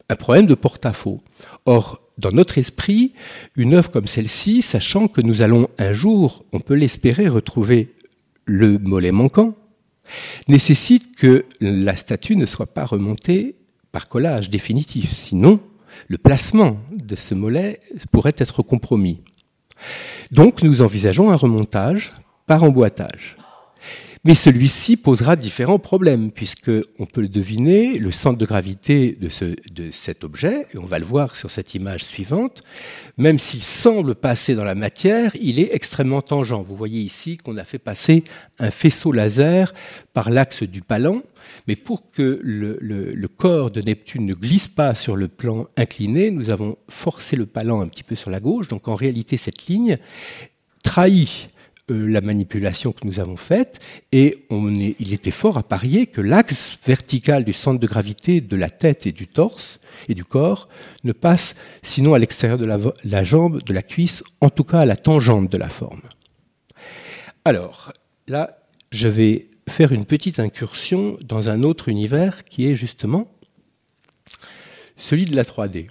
un 0.09 0.17
problème 0.17 0.47
de 0.47 0.55
porte-à-faux. 0.55 1.23
Or, 1.65 2.01
dans 2.19 2.31
notre 2.31 2.59
esprit, 2.59 3.15
une 3.57 3.75
œuvre 3.75 3.91
comme 3.91 4.07
celle-ci, 4.07 4.61
sachant 4.61 5.09
que 5.09 5.23
nous 5.23 5.41
allons 5.41 5.69
un 5.79 5.95
jour, 5.95 6.45
on 6.53 6.61
peut 6.61 6.75
l'espérer, 6.75 7.27
retrouver 7.29 7.95
le 8.45 8.79
mollet 8.79 9.13
manquant, 9.13 9.55
nécessite 10.47 11.17
que 11.17 11.47
la 11.61 11.97
statue 11.97 12.37
ne 12.37 12.45
soit 12.45 12.67
pas 12.67 12.85
remontée 12.85 13.57
par 13.93 14.09
collage 14.09 14.51
définitif. 14.51 15.13
Sinon, 15.13 15.61
le 16.09 16.19
placement 16.19 16.79
de 16.91 17.15
ce 17.15 17.35
mollet 17.35 17.79
pourrait 18.11 18.35
être 18.39 18.63
compromis. 18.63 19.21
Donc 20.31 20.63
nous 20.63 20.83
envisageons 20.83 21.31
un 21.31 21.37
remontage 21.37 22.11
par 22.47 22.65
emboîtage. 22.65 23.37
Mais 24.25 24.37
celui-ci 24.37 24.97
posera 24.97 25.35
différents 25.35 25.81
problèmes, 25.81 26.31
puisque 26.31 26.71
on 27.01 27.07
peut 27.07 27.23
le 27.23 27.29
deviner, 27.29 27.99
le 27.99 28.13
centre 28.13 28.39
de 28.39 28.47
gravité 28.47 29.19
de, 29.21 29.29
de 29.73 29.91
cet 29.91 30.23
objet, 30.23 30.69
et 30.73 30.79
on 30.79 30.87
va 30.87 31.01
le 31.01 31.05
voir 31.05 31.35
sur 31.35 31.51
cette 31.51 31.75
image 31.75 32.05
suivante, 32.05 32.63
même 33.19 33.41
s'il 33.41 33.65
semble 33.65 34.15
passer 34.15 34.55
dans 34.55 34.63
la 34.63 34.77
matière, 34.77 35.35
il 35.41 35.59
est 35.59 35.75
extrêmement 35.75 36.23
tangent. 36.23 36.53
Vous 36.53 36.77
voyez 36.77 37.01
ici 37.01 37.37
qu'on 37.37 37.57
a 37.57 37.65
fait 37.65 37.81
passer 37.81 38.23
un 38.61 38.71
faisceau 38.71 39.11
laser 39.11 39.75
par 40.13 40.31
l'axe 40.31 40.63
du 40.63 40.83
palan, 40.83 41.23
mais 41.67 41.77
pour 41.77 42.11
que 42.11 42.39
le, 42.43 43.29
corps 43.29 43.71
de 43.71 43.81
Neptune 43.81 44.27
ne 44.27 44.35
glisse 44.35 44.69
pas 44.69 44.95
sur 44.95 45.17
le 45.17 45.29
plan 45.29 45.67
incliné, 45.77 46.31
nous 46.31 46.51
avons 46.51 46.77
forcé 46.89 47.37
le 47.37 47.47
palan 47.47 47.81
un 47.81 47.89
petit 47.89 48.03
peu 48.03 48.17
sur 48.17 48.31
la 48.31 48.41
gauche. 48.41 48.69
Donc 48.69 48.89
en 48.89 48.95
réalité, 48.95 49.37
cette 49.37 49.67
ligne 49.67 49.99
trahit 50.83 51.49
euh, 51.91 52.07
la 52.07 52.21
manipulation 52.21 52.93
que 52.93 53.07
nous 53.07 53.19
avons 53.19 53.37
faite 53.37 53.81
et 54.13 54.47
il 54.51 55.13
était 55.13 55.31
fort 55.31 55.59
à 55.59 55.63
parier 55.63 56.07
que 56.07 56.21
l'axe 56.21 56.79
vertical 56.87 57.45
du 57.45 57.53
centre 57.53 57.81
de 57.81 57.87
gravité 57.87 58.41
de 58.41 58.57
la 58.57 58.71
tête 58.71 59.07
et 59.07 59.13
du 59.13 59.27
torse 59.27 59.81
et 60.09 60.15
du 60.15 60.25
corps 60.25 60.69
ne 61.05 61.13
passe 61.13 61.55
sinon 61.83 62.15
à 62.15 62.19
l'extérieur 62.19 62.59
de 62.59 62.67
la 63.05 63.25
jambe, 63.25 63.63
de 63.63 63.73
la 63.73 63.83
cuisse, 63.83 64.23
en 64.41 64.51
tout 64.51 64.65
cas 64.65 64.81
à 64.81 64.87
la 64.87 64.97
tangente 64.97 65.51
de 65.51 65.59
la 65.59 65.69
forme. 65.69 66.03
Alors, 67.45 67.93
là, 68.29 68.59
je 68.93 69.09
vais 69.09 69.49
faire 69.73 69.93
une 69.93 70.05
petite 70.05 70.39
incursion 70.39 71.19
dans 71.23 71.51
un 71.51 71.63
autre 71.63 71.89
univers 71.89 72.45
qui 72.45 72.67
est 72.67 72.75
justement 72.75 73.27
celui 74.97 75.25
de 75.25 75.35
la 75.35 75.43
3D. 75.43 75.89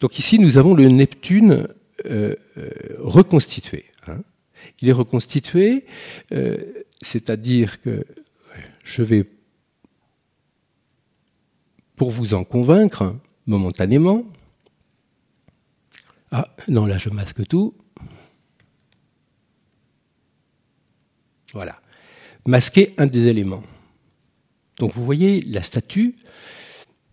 Donc 0.00 0.18
ici, 0.18 0.38
nous 0.38 0.56
avons 0.56 0.72
le 0.72 0.88
Neptune 0.88 1.68
euh, 2.06 2.36
euh, 2.56 2.70
reconstitué. 2.98 3.86
Hein. 4.06 4.20
Il 4.80 4.88
est 4.88 4.92
reconstitué, 4.92 5.84
euh, 6.32 6.56
c'est-à-dire 7.02 7.82
que 7.82 8.06
je 8.84 9.02
vais, 9.02 9.28
pour 11.96 12.10
vous 12.10 12.34
en 12.34 12.44
convaincre 12.44 13.16
momentanément, 13.46 14.24
ah 16.30 16.48
non, 16.68 16.86
là 16.86 16.98
je 16.98 17.08
masque 17.10 17.46
tout. 17.46 17.74
Voilà 21.52 21.80
masquer 22.46 22.94
un 22.98 23.06
des 23.06 23.26
éléments. 23.26 23.62
Donc 24.78 24.92
vous 24.92 25.04
voyez 25.04 25.42
la 25.42 25.62
statue, 25.62 26.14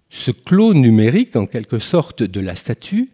ce 0.10 0.32
clos 0.32 0.74
numérique 0.74 1.36
en 1.36 1.46
quelque 1.46 1.80
sorte 1.80 2.24
de 2.24 2.40
la 2.40 2.56
statue 2.56 3.10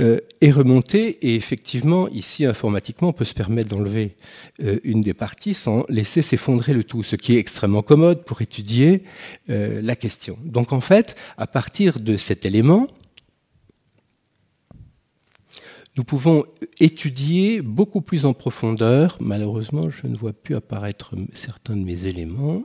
euh, 0.00 0.20
est 0.40 0.50
remonté 0.50 1.18
et 1.26 1.34
effectivement 1.34 2.08
ici 2.08 2.46
informatiquement 2.46 3.08
on 3.08 3.12
peut 3.12 3.24
se 3.24 3.34
permettre 3.34 3.68
d'enlever 3.68 4.16
euh, 4.62 4.78
une 4.84 5.00
des 5.02 5.12
parties 5.12 5.52
sans 5.52 5.84
laisser 5.88 6.22
s'effondrer 6.22 6.72
le 6.72 6.84
tout, 6.84 7.02
ce 7.02 7.16
qui 7.16 7.36
est 7.36 7.38
extrêmement 7.38 7.82
commode 7.82 8.24
pour 8.24 8.40
étudier 8.40 9.02
euh, 9.50 9.80
la 9.82 9.96
question. 9.96 10.38
Donc 10.44 10.72
en 10.72 10.80
fait, 10.80 11.16
à 11.36 11.46
partir 11.46 12.00
de 12.00 12.16
cet 12.16 12.46
élément, 12.46 12.86
nous 15.96 16.04
pouvons 16.04 16.44
étudier 16.78 17.62
beaucoup 17.62 18.00
plus 18.00 18.24
en 18.24 18.32
profondeur. 18.32 19.16
Malheureusement, 19.20 19.90
je 19.90 20.06
ne 20.06 20.16
vois 20.16 20.32
plus 20.32 20.54
apparaître 20.54 21.14
certains 21.34 21.76
de 21.76 21.82
mes 21.82 22.06
éléments. 22.06 22.62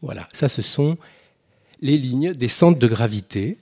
Voilà, 0.00 0.28
ça 0.32 0.48
ce 0.48 0.62
sont 0.62 0.96
les 1.80 1.98
lignes 1.98 2.32
des 2.32 2.48
centres 2.48 2.78
de 2.78 2.86
gravité. 2.86 3.58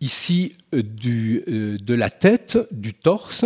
Ici, 0.00 0.56
euh, 0.74 0.82
euh, 1.06 1.78
de 1.78 1.94
la 1.94 2.10
tête, 2.10 2.58
du 2.70 2.94
torse, 2.94 3.44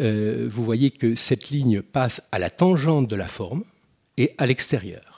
euh, 0.00 0.48
vous 0.50 0.64
voyez 0.64 0.90
que 0.90 1.14
cette 1.14 1.50
ligne 1.50 1.82
passe 1.82 2.22
à 2.32 2.38
la 2.38 2.50
tangente 2.50 3.08
de 3.08 3.16
la 3.16 3.28
forme 3.28 3.64
et 4.16 4.34
à 4.38 4.46
l'extérieur. 4.46 5.15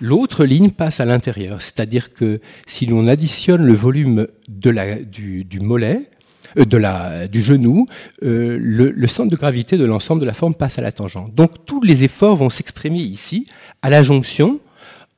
L'autre 0.00 0.44
ligne 0.44 0.70
passe 0.70 1.00
à 1.00 1.06
l'intérieur, 1.06 1.62
c'est-à-dire 1.62 2.12
que 2.12 2.40
si 2.66 2.86
l'on 2.86 3.06
additionne 3.06 3.64
le 3.64 3.74
volume 3.74 4.26
du, 4.46 5.44
mollet, 5.60 6.10
euh, 6.58 7.26
du 7.26 7.42
genou, 7.42 7.86
euh, 8.22 8.58
le, 8.60 9.06
centre 9.06 9.30
de 9.30 9.36
gravité 9.36 9.78
de 9.78 9.86
l'ensemble 9.86 10.20
de 10.20 10.26
la 10.26 10.34
forme 10.34 10.54
passe 10.54 10.78
à 10.78 10.82
la 10.82 10.92
tangente. 10.92 11.34
Donc 11.34 11.64
tous 11.64 11.82
les 11.82 12.04
efforts 12.04 12.36
vont 12.36 12.50
s'exprimer 12.50 13.00
ici, 13.00 13.46
à 13.80 13.88
la 13.88 14.02
jonction 14.02 14.60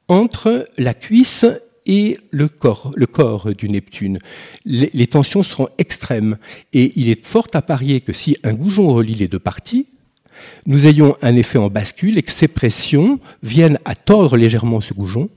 entre 0.06 0.68
la 0.78 0.94
cuisse 0.94 1.44
et 1.86 2.18
le 2.30 2.48
corps, 2.48 3.54
du 3.56 3.68
Neptune. 3.68 4.18
Les 4.64 5.06
tensions 5.06 5.42
seront 5.42 5.68
extrêmes 5.78 6.36
et 6.72 6.92
il 6.96 7.08
est 7.08 7.24
fort 7.24 7.48
à 7.54 7.62
parier 7.62 8.00
que 8.00 8.12
si 8.12 8.36
un 8.44 8.52
goujon 8.52 8.92
relie 8.92 9.14
les 9.14 9.26
deux 9.26 9.38
parties, 9.38 9.86
nous 10.66 10.86
ayons 10.86 11.16
un 11.22 11.36
effet 11.36 11.58
en 11.58 11.68
bascule 11.68 12.18
et 12.18 12.22
que 12.22 12.32
ces 12.32 12.48
pressions 12.48 13.20
viennent 13.42 13.78
à 13.84 13.94
tordre 13.94 14.36
légèrement 14.36 14.80
ce 14.80 14.94
goujon 14.94 15.28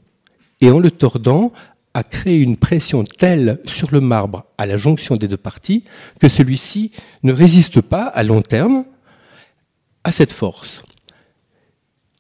et 0.62 0.70
en 0.70 0.80
le 0.80 0.92
tordant, 0.92 1.52
à 1.94 2.04
créer 2.04 2.40
une 2.40 2.56
pression 2.56 3.04
telle 3.04 3.60
sur 3.66 3.92
le 3.92 4.00
marbre 4.00 4.46
à 4.58 4.66
la 4.66 4.78
jonction 4.78 5.16
des 5.16 5.28
deux 5.28 5.38
parties 5.38 5.84
que 6.20 6.30
celui-ci 6.30 6.92
ne 7.24 7.34
résiste 7.34 7.82
pas 7.82 8.06
à 8.06 8.24
long 8.24 8.42
terme 8.42 8.86
à 10.04 10.12
cette 10.12 10.32
force. 10.32 10.84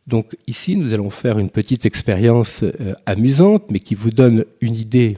Donc 0.07 0.35
ici, 0.47 0.75
nous 0.75 0.93
allons 0.93 1.09
faire 1.09 1.39
une 1.39 1.49
petite 1.49 1.85
expérience 1.85 2.63
euh, 2.63 2.93
amusante, 3.05 3.71
mais 3.71 3.79
qui 3.79 3.95
vous 3.95 4.11
donne 4.11 4.45
une 4.59 4.75
idée 4.75 5.15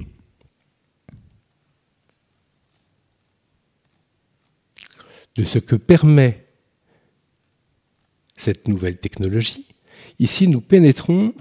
de 5.36 5.44
ce 5.44 5.58
que 5.58 5.76
permet 5.76 6.43
cette 8.44 8.68
nouvelle 8.68 8.98
technologie. 8.98 9.66
Ici, 10.20 10.50
nous 10.50 10.60
pénétrons 10.60 11.34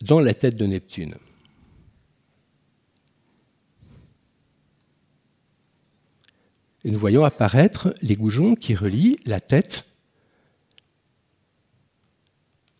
dans 0.00 0.20
la 0.20 0.32
tête 0.32 0.54
de 0.54 0.64
Neptune. 0.64 1.16
Et 6.84 6.92
nous 6.92 7.00
voyons 7.00 7.24
apparaître 7.24 7.92
les 8.00 8.14
goujons 8.14 8.54
qui 8.54 8.76
relient 8.76 9.16
la 9.26 9.40
tête 9.40 9.86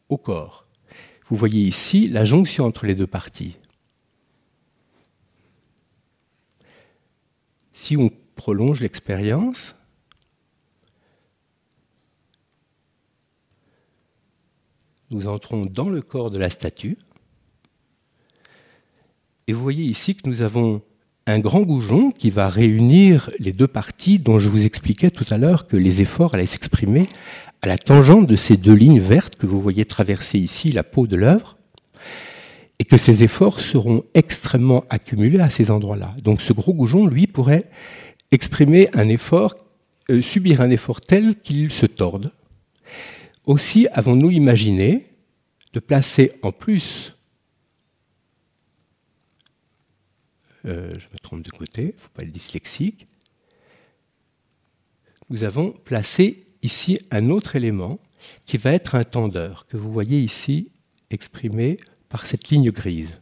au 0.09 0.16
corps. 0.16 0.64
Vous 1.29 1.37
voyez 1.37 1.62
ici 1.62 2.07
la 2.07 2.25
jonction 2.25 2.66
entre 2.66 2.87
les 2.87 2.95
deux 2.95 3.09
parties. 3.09 3.57
Si 7.73 7.97
on 7.97 8.11
prolonge 8.37 8.81
l'expérience, 8.81 9.75
nous 15.11 15.29
entrons 15.29 15.66
dans 15.66 15.88
le 15.88 16.03
corps 16.03 16.31
de 16.31 16.38
la 16.38 16.51
statue. 16.51 16.99
Et 19.47 19.53
vous 19.53 19.62
voyez 19.62 19.85
ici 19.85 20.14
que 20.14 20.29
nous 20.29 20.42
avons 20.42 20.83
un 21.27 21.38
grand 21.40 21.62
goujon 21.62 22.11
qui 22.11 22.31
va 22.31 22.49
réunir 22.49 23.31
les 23.38 23.53
deux 23.53 23.66
parties 23.66 24.19
dont 24.19 24.38
je 24.38 24.49
vous 24.49 24.64
expliquais 24.64 25.11
tout 25.11 25.25
à 25.31 25.38
l'heure 25.38 25.66
que 25.66 25.77
les 25.77 26.01
efforts 26.01 26.35
allaient 26.35 26.47
s'exprimer 26.47 27.09
à 27.62 27.66
la 27.66 27.79
tangente 27.79 28.27
de 28.27 28.37
ces 28.37 28.57
deux 28.57 28.75
lignes 28.75 29.01
vertes 29.01 29.37
que 29.37 29.47
vous 29.47 29.61
voyez 29.61 29.85
traverser 29.85 30.38
ici 30.38 30.73
la 30.73 30.85
peau 30.85 31.07
de 31.07 31.16
l'œuvre, 31.16 31.57
et 32.79 32.85
que 32.85 32.97
ces 32.97 33.25
efforts 33.25 33.61
seront 33.61 34.05
extrêmement 34.14 34.85
accumulés 34.90 35.40
à 35.40 35.51
ces 35.51 35.71
endroits-là. 35.71 36.14
Donc 36.23 36.42
ce 36.42 36.53
gros 36.53 36.75
goujon, 36.75 37.07
lui, 37.07 37.27
pourrait 37.27 37.64
exprimer 38.31 38.88
un 38.92 39.09
effort, 39.09 39.55
euh, 40.11 40.21
subir 40.21 40.61
un 40.61 40.71
effort 40.71 41.01
tel 41.01 41.37
qu'il 41.37 41.71
se 41.71 41.87
torde, 41.87 42.31
aussi 43.47 43.87
avons-nous 43.93 44.31
imaginé 44.31 45.07
de 45.73 45.81
placer 45.81 46.33
en 46.43 46.53
plus, 46.53 47.17
euh, 50.67 50.91
je 50.99 51.07
me 51.13 51.19
trompe 51.23 51.43
de 51.43 51.51
côté, 51.51 51.83
il 51.83 51.95
ne 51.95 52.01
faut 52.01 52.11
pas 52.13 52.23
être 52.23 52.33
dyslexique, 52.33 53.07
nous 55.31 55.45
avons 55.45 55.73
placé 55.73 56.47
ici 56.63 56.99
un 57.11 57.31
autre 57.31 57.57
élément 57.57 57.99
qui 58.45 58.57
va 58.57 58.73
être 58.73 58.95
un 58.95 59.05
tendeur, 59.05 59.67
que 59.67 59.77
vous 59.77 59.93
voyez 59.93 60.21
ici 60.21 60.73
exprimé 61.11 61.79
par 62.09 62.27
cette 62.27 62.49
ligne 62.49 62.71
grise. 62.71 63.21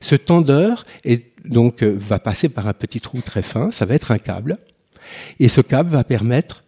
Ce 0.00 0.14
tendeur 0.14 0.84
donc, 1.44 1.82
euh, 1.82 1.96
va 1.96 2.18
passer 2.18 2.48
par 2.48 2.66
un 2.66 2.72
petit 2.72 3.00
trou 3.00 3.20
très 3.20 3.42
fin, 3.42 3.70
ça 3.70 3.86
va 3.86 3.94
être 3.94 4.10
un 4.10 4.18
câble, 4.18 4.58
et 5.38 5.48
ce 5.48 5.60
câble 5.60 5.90
va 5.90 6.04
permettre 6.04 6.64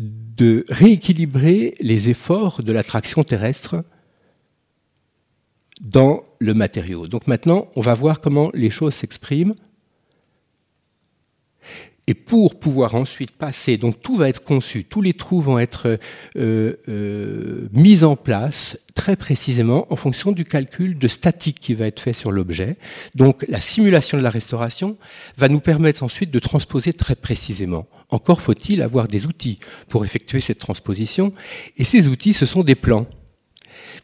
de 0.00 0.64
rééquilibrer 0.70 1.74
les 1.80 2.08
efforts 2.08 2.62
de 2.62 2.72
l'attraction 2.72 3.22
terrestre 3.22 3.84
dans 5.82 6.24
le 6.38 6.54
matériau. 6.54 7.06
Donc 7.06 7.26
maintenant, 7.26 7.68
on 7.76 7.82
va 7.82 7.92
voir 7.94 8.20
comment 8.20 8.50
les 8.54 8.70
choses 8.70 8.94
s'expriment. 8.94 9.54
Et 12.10 12.14
pour 12.14 12.58
pouvoir 12.58 12.96
ensuite 12.96 13.30
passer, 13.30 13.76
donc 13.76 14.00
tout 14.02 14.16
va 14.16 14.28
être 14.28 14.42
conçu, 14.42 14.82
tous 14.82 15.00
les 15.00 15.12
trous 15.12 15.40
vont 15.40 15.60
être 15.60 15.96
euh, 16.36 16.74
euh, 16.88 17.68
mis 17.72 18.02
en 18.02 18.16
place 18.16 18.80
très 18.96 19.14
précisément 19.14 19.86
en 19.92 19.94
fonction 19.94 20.32
du 20.32 20.42
calcul 20.42 20.98
de 20.98 21.06
statique 21.06 21.60
qui 21.60 21.72
va 21.72 21.86
être 21.86 22.00
fait 22.00 22.12
sur 22.12 22.32
l'objet. 22.32 22.78
Donc 23.14 23.44
la 23.46 23.60
simulation 23.60 24.18
de 24.18 24.24
la 24.24 24.30
restauration 24.30 24.96
va 25.36 25.46
nous 25.46 25.60
permettre 25.60 26.02
ensuite 26.02 26.32
de 26.32 26.40
transposer 26.40 26.92
très 26.92 27.14
précisément. 27.14 27.86
Encore 28.08 28.40
faut-il 28.40 28.82
avoir 28.82 29.06
des 29.06 29.26
outils 29.26 29.60
pour 29.86 30.04
effectuer 30.04 30.40
cette 30.40 30.58
transposition. 30.58 31.32
Et 31.76 31.84
ces 31.84 32.08
outils, 32.08 32.32
ce 32.32 32.44
sont 32.44 32.64
des 32.64 32.74
plans. 32.74 33.06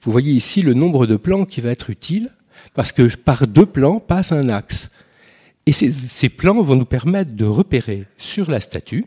Vous 0.03 0.13
voyez 0.13 0.31
ici 0.31 0.63
le 0.63 0.75
nombre 0.75 1.09
de 1.09 1.17
plans 1.17 1.45
qui 1.45 1.61
va 1.61 1.73
être 1.73 1.91
utile, 1.91 2.31
parce 2.73 2.93
que 2.93 3.13
par 3.17 3.49
deux 3.49 3.67
plans 3.67 3.99
passe 3.99 4.31
un 4.31 4.49
axe. 4.49 4.91
Et 5.67 5.73
ces, 5.73 6.29
plans 6.29 6.63
vont 6.63 6.77
nous 6.77 6.85
permettre 6.85 7.33
de 7.33 7.45
repérer 7.45 8.07
sur 8.19 8.51
la 8.51 8.61
statue 8.61 9.05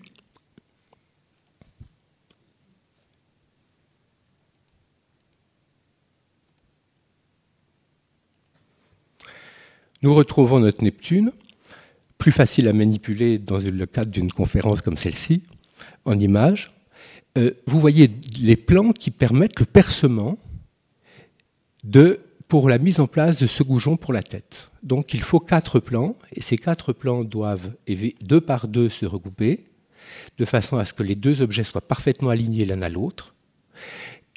Nous 10.02 10.16
retrouvons 10.16 10.60
notre 10.60 10.82
Neptune, 10.82 11.34
plus 12.18 12.32
facile 12.32 12.70
à 12.70 12.74
manipuler 12.74 13.38
dans 13.38 13.58
le 13.58 13.86
cadre 13.86 14.10
d'une 14.10 14.32
conférence 14.32 14.82
comme 14.82 14.96
celle-ci, 14.96 15.44
en 16.06 16.18
image. 16.18 16.70
Euh, 17.38 17.52
vous 17.68 17.82
voyez 17.82 18.10
les 18.42 18.56
plans 18.56 18.94
qui 18.94 19.12
permettent 19.12 19.60
le 19.60 19.66
percement 19.66 20.38
de 21.84 22.22
pour 22.48 22.70
la 22.70 22.78
mise 22.78 23.02
en 23.02 23.08
place 23.08 23.38
de 23.40 23.46
ce 23.46 23.62
goujon 23.62 23.98
pour 23.98 24.14
la 24.14 24.24
tête. 24.24 24.69
Donc 24.84 25.14
il 25.14 25.22
faut 25.22 25.40
quatre 25.40 25.80
plans, 25.80 26.16
et 26.34 26.42
ces 26.42 26.58
quatre 26.58 26.94
plans 26.94 27.24
doivent 27.24 27.72
deux 28.22 28.42
par 28.42 28.68
deux 28.68 28.90
se 28.90 29.06
regrouper, 29.06 29.66
de 30.38 30.46
façon 30.46 30.78
à 30.78 30.86
ce 30.86 30.94
que 30.94 31.04
les 31.04 31.16
deux 31.16 31.42
objets 31.42 31.64
soient 31.64 31.82
parfaitement 31.82 32.30
alignés 32.30 32.66
l'un 32.66 32.82
à 32.82 32.90
l'autre. 32.90 33.36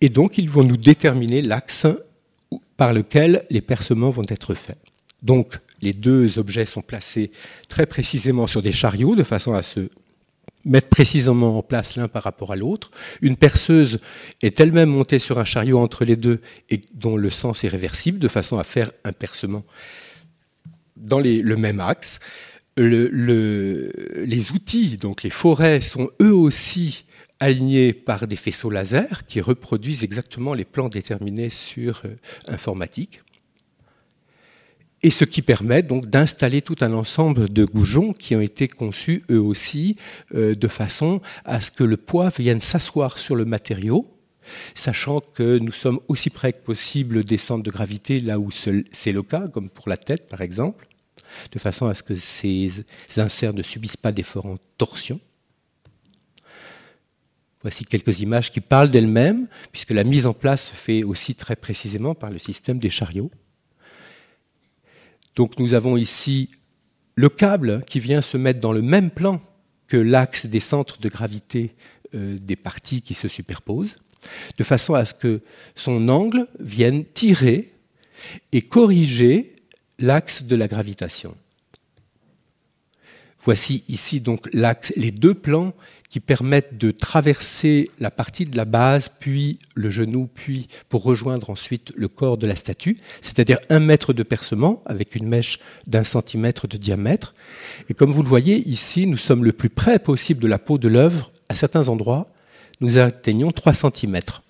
Et 0.01 0.09
donc 0.09 0.39
ils 0.39 0.51
vont 0.51 0.65
nous 0.65 0.77
déterminer 0.77 1.43
l'axe 1.43 1.87
par 2.77 2.93
lequel 2.93 3.47
les 3.51 3.61
percements 3.61 4.11
vont 4.11 4.27
être 4.29 4.55
faits. 4.55 4.79
Donc 5.23 5.59
les 5.81 5.93
deux 5.93 6.39
objets 6.39 6.67
sont 6.67 6.83
placés 6.83 7.31
très 7.69 7.87
précisément 7.87 8.47
sur 8.47 8.63
des 8.63 8.73
chariots, 8.73 9.15
de 9.15 9.23
façon 9.23 9.55
à 9.55 9.63
se 9.63 9.89
mettre 10.65 10.89
précisément 10.89 11.59
en 11.59 11.63
place 11.63 11.97
l'un 11.97 12.09
par 12.09 12.23
rapport 12.23 12.53
à 12.53 12.57
l'autre. 12.57 12.91
Une 13.21 13.37
perceuse 13.37 13.99
est 14.43 14.61
elle-même 14.61 14.91
montée 14.91 15.19
sur 15.19 15.39
un 15.39 15.45
chariot 15.45 15.79
entre 15.79 16.05
les 16.05 16.17
deux 16.17 16.41
et 16.71 16.81
dont 16.95 17.17
le 17.17 17.31
sens 17.31 17.65
est 17.65 17.69
réversible, 17.69 18.19
de 18.19 18.29
façon 18.29 18.59
à 18.59 18.65
faire 18.65 18.91
un 19.05 19.13
percement 19.13 19.65
dans 21.03 21.21
le 21.21 21.57
même 21.57 21.81
axe. 21.81 22.21
les 22.77 24.53
outils, 24.53 24.97
donc 24.97 25.23
les 25.23 25.31
forêts, 25.31 25.81
sont 25.81 26.11
eux 26.21 26.35
aussi 26.35 27.05
alignés 27.41 27.93
par 27.93 28.27
des 28.29 28.37
faisceaux 28.37 28.71
laser 28.71 29.27
qui 29.27 29.41
reproduisent 29.41 30.05
exactement 30.05 30.55
les 30.55 30.65
plans 30.65 30.89
déterminés 30.89 31.51
sur 31.51 32.03
euh, 32.05 32.15
informatique 32.47 33.21
et 35.03 35.11
ce 35.11 35.25
qui 35.25 35.43
permet 35.43 35.83
donc 35.83 36.07
d'installer 36.07 36.63
tout 36.63 36.77
un 36.81 36.93
ensemble 36.93 37.53
de 37.53 37.65
goujons 37.65 38.13
qui 38.13 38.37
ont 38.37 38.41
été 38.41 38.69
conçus 38.69 39.25
eux 39.31 39.43
aussi 39.43 39.97
euh, 40.35 40.55
de 40.55 40.69
façon 40.69 41.21
à 41.45 41.61
ce 41.61 41.71
que 41.71 41.85
le 41.85 41.97
poids 41.97 42.29
vienne 42.39 42.61
s'asseoir 42.61 43.19
sur 43.19 43.35
le 43.35 43.45
matériau, 43.45 44.07
sachant 44.75 45.21
que 45.21 45.59
nous 45.59 45.73
sommes 45.73 46.01
aussi 46.09 46.31
près 46.31 46.53
que 46.53 46.63
possible 46.63 47.25
des 47.25 47.39
centres 47.39 47.65
de 47.65 47.71
gravité 47.71 48.21
là 48.21 48.39
où 48.39 48.51
c'est 48.53 49.13
le 49.13 49.23
cas, 49.23 49.49
comme 49.49 49.69
pour 49.69 49.89
la 49.89 49.97
tête 49.97 50.29
par 50.29 50.41
exemple, 50.41 50.85
de 51.51 51.59
façon 51.59 51.87
à 51.87 51.95
ce 51.95 52.03
que 52.03 52.15
ces 52.15 52.85
inserts 53.17 53.55
ne 53.55 53.63
subissent 53.63 53.97
pas 53.97 54.13
d'efforts 54.13 54.47
en 54.47 54.57
torsion. 54.79 55.21
Voici 57.63 57.85
quelques 57.85 58.21
images 58.21 58.51
qui 58.51 58.61
parlent 58.61 58.91
d'elles-mêmes, 58.91 59.47
puisque 59.71 59.93
la 59.93 60.05
mise 60.05 60.27
en 60.27 60.33
place 60.33 60.69
se 60.69 60.75
fait 60.75 61.05
aussi 61.05 61.35
très 61.35 61.55
précisément 61.55 62.15
par 62.15 62.31
le 62.31 62.39
système 62.39 62.79
des 62.79 62.89
chariots. 62.89 63.31
Donc 65.37 65.59
nous 65.59 65.75
avons 65.75 65.97
ici 65.97 66.51
le 67.15 67.29
câble 67.29 67.83
qui 67.87 68.01
vient 68.01 68.21
se 68.21 68.37
mettre 68.37 68.61
dans 68.61 68.73
le 68.73 68.83
même 68.83 69.11
plan 69.11 69.41
que 69.87 69.97
l'axe 69.97 70.47
des 70.47 70.61
centres 70.61 70.99
de 70.99 71.09
gravité 71.09 71.75
euh, 72.15 72.37
des 72.41 72.57
parties 72.57 73.03
qui 73.03 73.15
se 73.15 73.29
superposent, 73.29 73.95
de 74.59 74.65
façon 74.65 74.95
à 74.95 75.05
ce 75.05 75.15
que 75.15 75.41
son 75.77 76.09
angle 76.09 76.49
vienne 76.59 77.05
tirer 77.05 77.73
et 78.53 78.63
corriger 78.63 79.57
l'axe 80.03 80.43
de 80.43 80.57
la 80.57 80.69
gravitation. 80.69 81.35
Voici 83.45 83.85
ici 83.89 84.21
donc 84.21 84.49
les 84.53 85.11
deux 85.11 85.35
plans 85.35 85.73
qui 86.09 86.21
permettent 86.21 86.77
de 86.77 86.91
traverser 86.91 87.91
la 87.99 88.11
partie 88.11 88.45
de 88.45 88.57
la 88.57 88.67
base, 88.67 89.09
puis 89.09 89.59
le 89.75 89.89
genou, 89.89 90.29
puis 90.33 90.69
pour 90.91 91.03
rejoindre 91.03 91.49
ensuite 91.49 91.91
le 91.97 92.07
corps 92.07 92.37
de 92.37 92.47
la 92.47 92.55
statue, 92.55 92.99
c'est-à-dire 93.23 93.59
un 93.71 93.81
mètre 93.81 94.13
de 94.13 94.23
percement 94.23 94.83
avec 94.85 95.17
une 95.17 95.27
mèche 95.27 95.59
d'un 95.87 96.05
centimètre 96.05 96.69
de 96.69 96.77
diamètre. 96.77 97.33
Et 97.89 97.95
comme 97.95 98.13
vous 98.13 98.23
le 98.23 98.29
voyez 98.29 98.59
ici, 98.69 99.07
nous 99.07 99.17
sommes 99.17 99.45
le 99.45 99.55
plus 99.55 99.71
près 99.71 99.99
possible 99.99 100.43
de 100.43 100.49
la 100.49 100.59
peau 100.59 100.77
de 100.77 100.89
l'œuvre. 100.89 101.33
À 101.49 101.55
certains 101.55 101.89
endroits, 101.89 102.29
nous 102.81 102.99
atteignons 102.99 103.51
3 103.51 103.73
centimètres. 103.73 104.42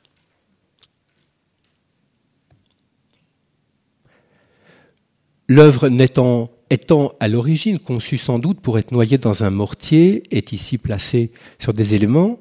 L'œuvre 5.54 5.90
n'étant 5.90 6.50
étant 6.70 7.12
à 7.20 7.28
l'origine 7.28 7.78
conçu 7.78 8.16
sans 8.16 8.38
doute 8.38 8.62
pour 8.62 8.78
être 8.78 8.90
noyé 8.90 9.18
dans 9.18 9.44
un 9.44 9.50
mortier, 9.50 10.22
est 10.34 10.52
ici 10.52 10.78
placé 10.78 11.30
sur 11.58 11.74
des 11.74 11.92
éléments 11.92 12.40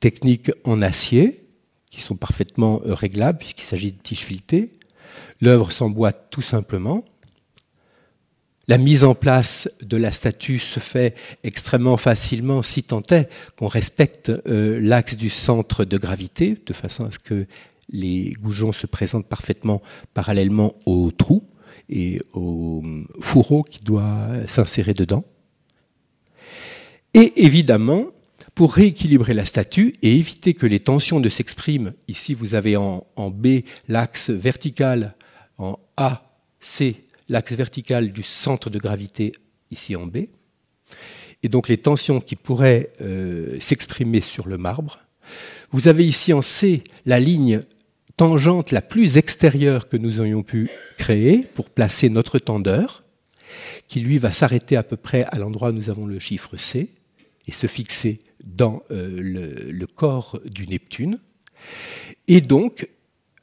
techniques 0.00 0.50
en 0.64 0.82
acier, 0.82 1.46
qui 1.88 2.00
sont 2.00 2.16
parfaitement 2.16 2.82
euh, 2.84 2.94
réglables 2.94 3.38
puisqu'il 3.38 3.62
s'agit 3.62 3.92
de 3.92 4.02
tiges 4.02 4.24
filetées. 4.24 4.72
L'œuvre 5.40 5.70
s'emboîte 5.70 6.26
tout 6.30 6.42
simplement. 6.42 7.04
La 8.66 8.76
mise 8.76 9.04
en 9.04 9.14
place 9.14 9.70
de 9.80 9.96
la 9.96 10.10
statue 10.10 10.58
se 10.58 10.80
fait 10.80 11.16
extrêmement 11.44 11.98
facilement 11.98 12.62
si 12.62 12.82
tant 12.82 13.02
est 13.12 13.30
qu'on 13.56 13.68
respecte 13.68 14.28
euh, 14.48 14.80
l'axe 14.80 15.14
du 15.14 15.30
centre 15.30 15.84
de 15.84 15.98
gravité, 15.98 16.58
de 16.66 16.72
façon 16.72 17.04
à 17.04 17.12
ce 17.12 17.20
que 17.20 17.46
les 17.90 18.32
goujons 18.42 18.72
se 18.72 18.88
présentent 18.88 19.28
parfaitement 19.28 19.80
parallèlement 20.14 20.74
au 20.84 21.12
trou 21.12 21.44
et 21.90 22.20
au 22.32 22.82
fourreau 23.20 23.62
qui 23.62 23.80
doit 23.80 24.28
s'insérer 24.46 24.94
dedans. 24.94 25.24
Et 27.12 27.44
évidemment, 27.44 28.06
pour 28.54 28.74
rééquilibrer 28.74 29.34
la 29.34 29.44
statue 29.44 29.92
et 30.02 30.16
éviter 30.16 30.54
que 30.54 30.66
les 30.66 30.80
tensions 30.80 31.20
ne 31.20 31.28
s'expriment, 31.28 31.92
ici 32.08 32.34
vous 32.34 32.54
avez 32.54 32.76
en, 32.76 33.04
B 33.16 33.62
l'axe 33.88 34.30
vertical, 34.30 35.14
en 35.58 35.78
A, 35.96 36.22
C, 36.60 36.96
l'axe 37.28 37.52
vertical 37.52 38.12
du 38.12 38.22
centre 38.22 38.70
de 38.70 38.78
gravité, 38.78 39.32
ici 39.70 39.96
en 39.96 40.06
B, 40.06 40.26
et 41.42 41.48
donc 41.48 41.68
les 41.68 41.78
tensions 41.78 42.20
qui 42.20 42.36
pourraient 42.36 42.92
euh, 43.00 43.58
s'exprimer 43.60 44.20
sur 44.20 44.46
le 44.46 44.58
marbre. 44.58 45.00
Vous 45.70 45.88
avez 45.88 46.06
ici 46.06 46.32
en 46.32 46.42
C 46.42 46.82
la 47.06 47.18
ligne 47.18 47.60
tangente 48.20 48.70
la 48.70 48.82
plus 48.82 49.16
extérieure 49.16 49.88
que 49.88 49.96
nous 49.96 50.20
ayons 50.20 50.42
pu 50.42 50.68
créer 50.98 51.38
pour 51.38 51.70
placer 51.70 52.10
notre 52.10 52.38
tendeur, 52.38 53.02
qui 53.88 54.00
lui 54.00 54.18
va 54.18 54.30
s'arrêter 54.30 54.76
à 54.76 54.82
peu 54.82 54.98
près 54.98 55.24
à 55.32 55.38
l'endroit 55.38 55.70
où 55.70 55.72
nous 55.72 55.88
avons 55.88 56.04
le 56.04 56.18
chiffre 56.18 56.58
C 56.58 56.90
et 57.48 57.50
se 57.50 57.66
fixer 57.66 58.20
dans 58.44 58.82
euh, 58.90 59.70
le, 59.72 59.86
corps 59.86 60.38
du 60.44 60.66
Neptune. 60.66 61.18
Et 62.28 62.42
donc, 62.42 62.90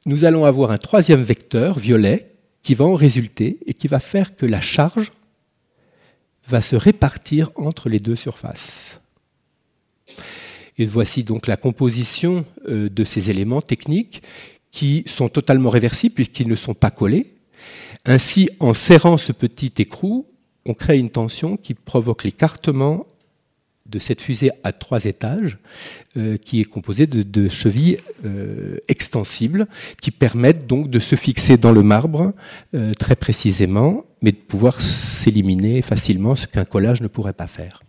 nous 0.05 0.25
allons 0.25 0.45
avoir 0.45 0.69
un 0.69 0.77
troisième 0.77 1.23
vecteur 1.23 1.79
violet 1.79 2.35
qui 2.61 2.75
va 2.75 2.85
en 2.85 2.93
résulter 2.93 3.57
et 3.65 3.73
qui 3.73 3.87
va 3.87 3.99
faire 3.99 4.35
que 4.35 4.45
la 4.45 4.61
charge 4.61 5.11
va 6.47 6.61
se 6.61 6.75
répartir 6.75 7.49
entre 7.55 7.89
les 7.89 7.99
deux 7.99 8.15
surfaces. 8.15 9.01
Et 10.77 10.85
voici 10.85 11.23
donc 11.23 11.47
la 11.47 11.57
composition 11.57 12.45
euh, 12.67 12.89
de 12.89 13.03
ces 13.03 13.31
éléments 13.31 13.63
techniques 13.63 14.21
qui 14.77 15.03
sont 15.07 15.27
totalement 15.27 15.71
réversibles 15.71 16.13
puisqu'ils 16.13 16.47
ne 16.47 16.55
sont 16.55 16.75
pas 16.75 16.91
collés. 16.91 17.25
Ainsi, 18.05 18.47
en 18.59 18.75
serrant 18.75 19.17
ce 19.17 19.31
petit 19.31 19.73
écrou, 19.79 20.27
on 20.67 20.75
crée 20.75 20.99
une 20.99 21.09
tension 21.09 21.57
qui 21.57 21.73
provoque 21.73 22.23
l'écartement 22.23 23.07
de 23.87 23.97
cette 23.97 24.21
fusée 24.21 24.51
à 24.63 24.73
trois 24.73 25.05
étages, 25.05 25.57
euh, 26.15 26.37
qui 26.37 26.61
est 26.61 26.63
composée 26.63 27.07
de, 27.07 27.49
chevilles 27.49 27.97
euh, 28.23 28.77
extensibles, 28.87 29.65
qui 29.99 30.11
permettent 30.11 30.67
donc 30.67 30.91
de 30.91 30.99
se 30.99 31.15
fixer 31.15 31.57
dans 31.57 31.71
le 31.71 31.81
marbre 31.81 32.35
euh, 32.75 32.93
très 32.93 33.15
précisément, 33.15 34.05
mais 34.21 34.31
de 34.31 34.37
pouvoir 34.37 34.79
s'éliminer 34.79 35.81
facilement, 35.81 36.35
ce 36.35 36.45
qu'un 36.45 36.65
collage 36.65 37.01
ne 37.01 37.07
pourrait 37.07 37.33
pas 37.33 37.47
faire. 37.47 37.81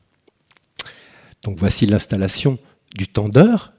Donc 1.43 1.59
voici 1.59 1.85
l'installation 1.85 2.59
du 2.97 3.09
tendeur, 3.09 3.75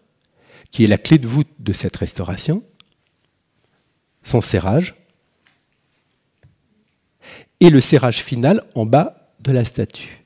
qui 0.69 0.83
est 0.83 0.87
la 0.87 0.99
clé 0.99 1.17
de 1.17 1.25
voûte 1.25 1.49
de 1.57 1.73
cette 1.73 1.95
restauration 1.95 2.61
son 4.29 4.41
serrage, 4.41 4.95
et 7.59 7.69
le 7.69 7.81
serrage 7.81 8.23
final 8.23 8.63
en 8.75 8.85
bas 8.85 9.33
de 9.41 9.51
la 9.51 9.65
statue. 9.65 10.25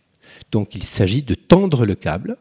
Donc 0.52 0.76
il 0.76 0.84
s'agit 0.84 1.24
de 1.24 1.34
tendre 1.34 1.86
le 1.86 1.96
câble 1.96 2.38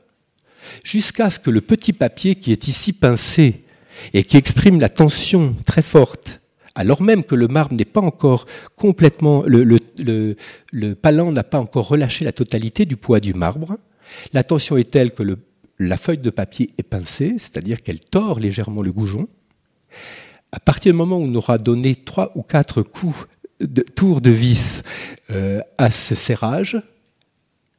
jusqu'à 0.84 1.30
ce 1.30 1.38
que 1.38 1.50
le 1.50 1.60
petit 1.60 1.92
papier 1.92 2.34
qui 2.34 2.52
est 2.52 2.68
ici 2.68 2.92
pincé 2.92 3.64
et 4.12 4.24
qui 4.24 4.36
exprime 4.36 4.80
la 4.80 4.88
tension 4.88 5.54
très 5.66 5.82
forte, 5.82 6.40
alors 6.74 7.02
même 7.02 7.24
que 7.24 7.34
le 7.34 7.48
marbre 7.48 7.74
n'est 7.74 7.84
pas 7.84 8.00
encore 8.00 8.46
complètement, 8.76 9.42
le, 9.46 9.64
le, 9.64 10.36
n'a 10.72 11.44
pas 11.44 11.58
encore 11.58 11.88
relâché 11.88 12.24
la 12.24 12.32
totalité 12.32 12.86
du 12.86 12.96
poids 12.96 13.20
du 13.20 13.34
marbre, 13.34 13.76
la 14.32 14.44
tension 14.44 14.76
est 14.76 14.90
telle 14.90 15.12
que 15.12 15.22
la 15.78 15.96
feuille 15.96 16.18
de 16.18 16.30
papier 16.30 16.70
est 16.78 16.82
pincée, 16.82 17.34
c'est-à-dire 17.38 17.82
qu'elle 17.82 18.00
tord 18.00 18.40
légèrement 18.40 18.82
le 18.82 18.92
goujon. 18.92 19.28
À 20.52 20.60
partir 20.60 20.92
du 20.92 20.98
moment 20.98 21.16
où 21.16 21.24
on 21.24 21.34
aura 21.34 21.56
donné 21.56 21.94
trois 21.94 22.30
ou 22.34 22.42
quatre 22.42 22.82
coups 22.82 23.26
de 23.60 23.82
tour 23.82 24.20
de 24.20 24.30
vis 24.30 24.82
euh, 25.30 25.62
à 25.78 25.90
ce 25.90 26.14
serrage, 26.14 26.78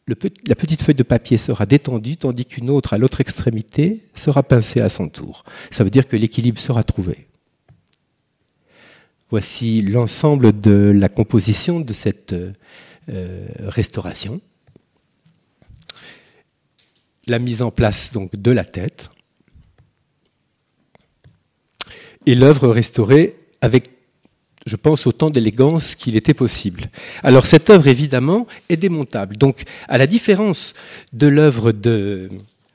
la 0.08 0.56
petite 0.56 0.82
feuille 0.82 0.96
de 0.96 1.04
papier 1.04 1.38
sera 1.38 1.66
détendue, 1.66 2.18
tandis 2.18 2.46
qu'une 2.46 2.70
autre 2.70 2.94
à 2.94 2.98
l'autre 2.98 3.22
extrémité 3.22 4.04
sera 4.16 4.44
pincée 4.44 4.82
à 4.82 4.90
son 4.90 5.08
tour. 5.08 5.46
Ça 5.72 5.84
veut 5.84 5.90
dire 5.90 6.08
que 6.08 6.18
l'équilibre 6.18 6.60
sera 6.60 6.84
trouvé. 6.84 7.28
Voici 9.30 9.82
l'ensemble 9.82 10.60
de 10.60 10.92
la 10.94 11.10
composition 11.10 11.80
de 11.80 11.94
cette 11.94 12.34
euh, 12.34 13.48
restauration. 13.60 14.42
La 17.28 17.40
mise 17.40 17.62
en 17.62 17.72
place 17.72 18.12
donc 18.12 18.36
de 18.36 18.52
la 18.52 18.66
tête 18.66 19.10
et 22.26 22.36
l'œuvre 22.36 22.70
restaurée 22.70 23.36
avec 23.62 23.90
je 24.66 24.76
pense, 24.76 25.08
autant 25.08 25.30
d'élégance 25.30 25.96
qu'il 25.96 26.16
était 26.16 26.34
possible. 26.34 26.90
Alors 27.22 27.46
cette 27.46 27.70
œuvre, 27.70 27.88
évidemment, 27.88 28.48
est 28.70 28.78
démontable. 28.78 29.38
Donc, 29.38 29.64
à 29.88 29.98
la 29.98 30.08
différence 30.08 30.74
de 31.12 31.28
l'œuvre 31.28 31.72
de... 31.72 32.30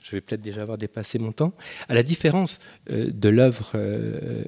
Je 0.05 0.17
vais 0.17 0.21
peut-être 0.21 0.41
déjà 0.41 0.63
avoir 0.63 0.79
dépassé 0.79 1.19
mon 1.19 1.33
temps. 1.33 1.53
À 1.89 1.95
la 1.95 2.03
différence 2.03 2.61
euh, 2.91 3.11
de 3.13 3.29
l'œuvre 3.29 3.73
euh, 3.75 4.43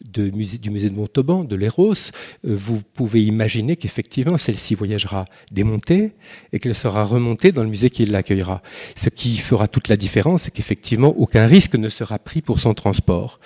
du 0.00 0.32
musée 0.32 0.58
de 0.88 0.94
Montauban, 0.94 1.44
de 1.44 1.54
l'Eros, 1.54 1.92
euh, 1.92 2.56
vous 2.56 2.82
pouvez 2.94 3.22
imaginer 3.24 3.76
qu'effectivement, 3.76 4.36
celle-ci 4.36 4.74
voyagera 4.74 5.26
démontée 5.52 6.12
et 6.52 6.58
qu'elle 6.58 6.74
sera 6.74 7.04
remontée 7.04 7.52
dans 7.52 7.62
le 7.62 7.68
musée 7.68 7.90
qui 7.90 8.04
l'accueillera. 8.04 8.62
Ce 8.96 9.10
qui 9.10 9.36
fera 9.38 9.68
toute 9.68 9.88
la 9.88 9.96
différence, 9.96 10.42
c'est 10.42 10.50
qu'effectivement, 10.50 11.14
aucun 11.16 11.46
risque 11.46 11.76
ne 11.76 11.88
sera 11.88 12.18
pris 12.18 12.42
pour 12.42 12.58
son 12.58 12.74
transport. 12.74 13.38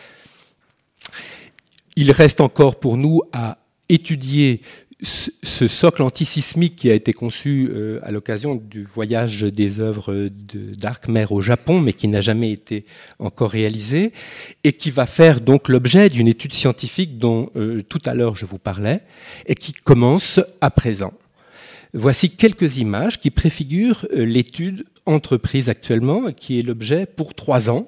Il 1.97 2.13
reste 2.13 2.43
encore 2.43 2.79
pour 2.79 2.99
nous 2.99 3.23
à 3.33 3.59
étudier 3.89 4.61
ce 5.03 5.69
socle 5.69 6.03
antisismique 6.03 6.77
qui 6.77 6.91
a 6.91 6.95
été 6.95 7.13
conçu 7.13 7.69
euh, 7.71 8.01
à 8.03 8.11
l'occasion 8.11 8.55
du 8.55 8.85
voyage 8.85 9.43
des 9.43 9.81
œuvres 9.81 10.29
d'Arkmer 10.31 11.27
au 11.31 11.41
Japon, 11.41 11.81
mais 11.81 11.93
qui 11.93 12.09
n'a 12.09 12.23
jamais 12.23 12.51
été 12.51 12.87
encore 13.19 13.51
réalisé, 13.51 14.13
et 14.65 14.73
qui 14.73 14.91
va 14.91 15.05
faire 15.07 15.41
donc 15.41 15.69
l'objet 15.69 16.09
d'une 16.09 16.29
étude 16.29 16.55
scientifique 16.55 17.19
dont 17.19 17.51
euh, 17.57 17.83
tout 17.83 18.01
à 18.07 18.15
l'heure 18.15 18.37
je 18.37 18.47
vous 18.47 18.59
parlais, 18.59 19.01
et 19.47 19.55
qui 19.55 19.73
commence 19.73 20.41
à 20.61 20.71
présent. 20.71 21.13
Voici 21.93 22.31
quelques 22.31 22.79
images 22.79 23.21
qui 23.21 23.31
préfigurent 23.31 24.07
euh, 24.15 24.25
l'étude 24.25 24.85
entreprise 25.05 25.69
actuellement, 25.69 26.33
qui 26.33 26.59
est 26.59 26.63
l'objet 26.63 27.07
pour 27.07 27.35
trois 27.35 27.71
ans 27.71 27.87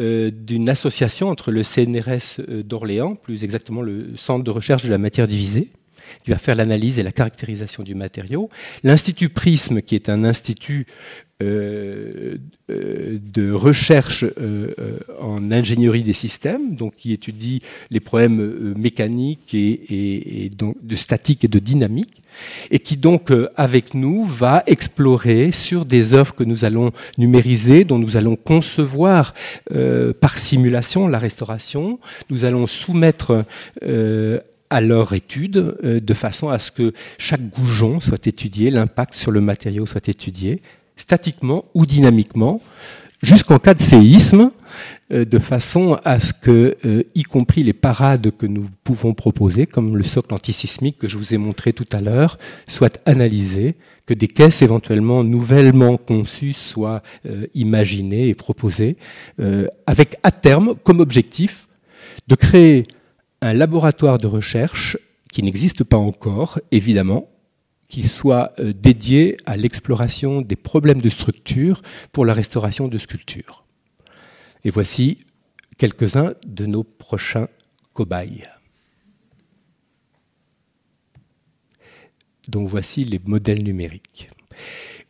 euh, 0.00 0.30
d'une 0.32 0.68
association 0.68 1.28
entre 1.28 1.52
le 1.52 1.62
CNRS 1.62 2.40
euh, 2.40 2.62
d'Orléans, 2.62 3.14
plus 3.14 3.44
exactement 3.44 3.80
le 3.80 4.16
Centre 4.16 4.42
de 4.42 4.50
recherche 4.50 4.82
de 4.82 4.90
la 4.90 4.98
matière 4.98 5.28
divisée, 5.28 5.70
qui 6.22 6.30
va 6.30 6.38
faire 6.38 6.54
l'analyse 6.54 6.98
et 6.98 7.02
la 7.02 7.12
caractérisation 7.12 7.82
du 7.82 7.94
matériau, 7.94 8.50
l'Institut 8.82 9.28
Prisme, 9.28 9.82
qui 9.82 9.94
est 9.94 10.08
un 10.08 10.24
institut 10.24 10.86
euh, 11.42 12.36
euh, 12.70 13.18
de 13.34 13.50
recherche 13.50 14.24
euh, 14.40 14.68
en 15.20 15.50
ingénierie 15.50 16.04
des 16.04 16.12
systèmes, 16.12 16.76
donc 16.76 16.94
qui 16.96 17.12
étudie 17.12 17.60
les 17.90 17.98
problèmes 17.98 18.74
mécaniques 18.76 19.52
et, 19.52 20.48
donc 20.56 20.76
de 20.82 20.94
statique 20.94 21.44
et 21.44 21.48
de 21.48 21.58
dynamique, 21.58 22.22
et 22.70 22.78
qui 22.78 22.96
donc 22.96 23.32
avec 23.56 23.94
nous 23.94 24.24
va 24.24 24.62
explorer 24.68 25.50
sur 25.50 25.84
des 25.84 26.14
œuvres 26.14 26.34
que 26.34 26.44
nous 26.44 26.64
allons 26.64 26.92
numériser, 27.18 27.84
dont 27.84 27.98
nous 27.98 28.16
allons 28.16 28.36
concevoir 28.36 29.34
par 30.20 30.38
simulation 30.38 31.08
la 31.08 31.18
restauration. 31.18 31.98
Nous 32.30 32.44
allons 32.44 32.66
soumettre 32.66 33.44
à 34.70 34.80
leur 34.80 35.12
étude 35.12 35.76
de 35.82 36.14
façon 36.14 36.48
à 36.48 36.58
ce 36.58 36.70
que 36.70 36.92
chaque 37.18 37.48
goujon 37.50 38.00
soit 38.00 38.26
étudié, 38.26 38.70
l'impact 38.70 39.14
sur 39.14 39.30
le 39.30 39.40
matériau 39.40 39.86
soit 39.86 40.08
étudié, 40.08 40.62
statiquement 40.96 41.64
ou 41.74 41.86
dynamiquement, 41.86 42.60
jusqu'en 43.22 43.58
cas 43.58 43.74
de 43.74 43.80
séisme, 43.80 44.50
euh, 45.12 45.24
de 45.24 45.38
façon 45.38 45.98
à 46.04 46.20
ce 46.20 46.32
que, 46.32 46.76
euh, 46.84 47.02
y 47.14 47.22
compris 47.22 47.62
les 47.62 47.72
parades 47.72 48.30
que 48.36 48.46
nous 48.46 48.68
pouvons 48.84 49.14
proposer, 49.14 49.66
comme 49.66 49.96
le 49.96 50.04
socle 50.04 50.34
antisismique 50.34 50.98
que 50.98 51.08
je 51.08 51.18
vous 51.18 51.34
ai 51.34 51.38
montré 51.38 51.72
tout 51.72 51.86
à 51.92 52.00
l'heure, 52.00 52.38
soient 52.68 52.90
analysées, 53.06 53.76
que 54.06 54.14
des 54.14 54.28
caisses 54.28 54.62
éventuellement 54.62 55.24
nouvellement 55.24 55.96
conçues 55.96 56.52
soient 56.52 57.02
euh, 57.26 57.46
imaginées 57.54 58.28
et 58.28 58.34
proposées, 58.34 58.96
avec 59.86 60.16
à 60.22 60.30
terme 60.30 60.74
comme 60.84 61.00
objectif 61.00 61.68
de 62.28 62.34
créer 62.34 62.84
un 63.44 63.52
laboratoire 63.52 64.16
de 64.16 64.26
recherche 64.26 64.96
qui 65.30 65.42
n'existe 65.42 65.84
pas 65.84 65.98
encore, 65.98 66.58
évidemment, 66.70 67.28
qui 67.88 68.02
soit 68.02 68.54
euh, 68.58 68.72
dédié 68.72 69.36
à 69.44 69.58
l'exploration 69.58 70.40
des 70.40 70.56
problèmes 70.56 71.02
de 71.02 71.10
structure 71.10 71.82
pour 72.10 72.24
la 72.24 72.32
restauration 72.32 72.88
de 72.88 72.96
sculptures. 72.96 73.62
Et 74.64 74.70
voici 74.70 75.18
quelques-uns 75.76 76.32
de 76.46 76.64
nos 76.64 76.84
prochains 76.84 77.48
cobayes. 77.92 78.48
Donc 82.48 82.68
voici 82.68 83.04
les 83.04 83.20
modèles 83.26 83.62
numériques. 83.62 84.30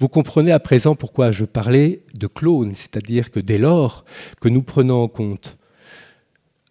Vous 0.01 0.09
comprenez 0.09 0.51
à 0.51 0.59
présent 0.59 0.97
pourquoi 0.97 1.31
je 1.31 1.45
parlais 1.45 2.03
de 2.15 2.27
clones, 2.27 2.75
c'est-à-dire 2.75 3.31
que 3.31 3.39
dès 3.39 3.59
lors 3.59 4.05
que 4.41 4.49
nous 4.49 4.63
prenons 4.65 5.05
en 5.05 5.09
compte 5.09 5.57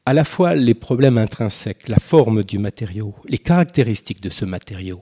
à 0.05 0.13
la 0.13 0.23
fois 0.23 0.53
les 0.55 0.73
problèmes 0.73 1.17
intrinsèques, 1.17 1.87
la 1.87 1.99
forme 1.99 2.43
du 2.43 2.57
matériau, 2.57 3.15
les 3.25 3.37
caractéristiques 3.37 4.21
de 4.21 4.29
ce 4.29 4.45
matériau, 4.45 5.01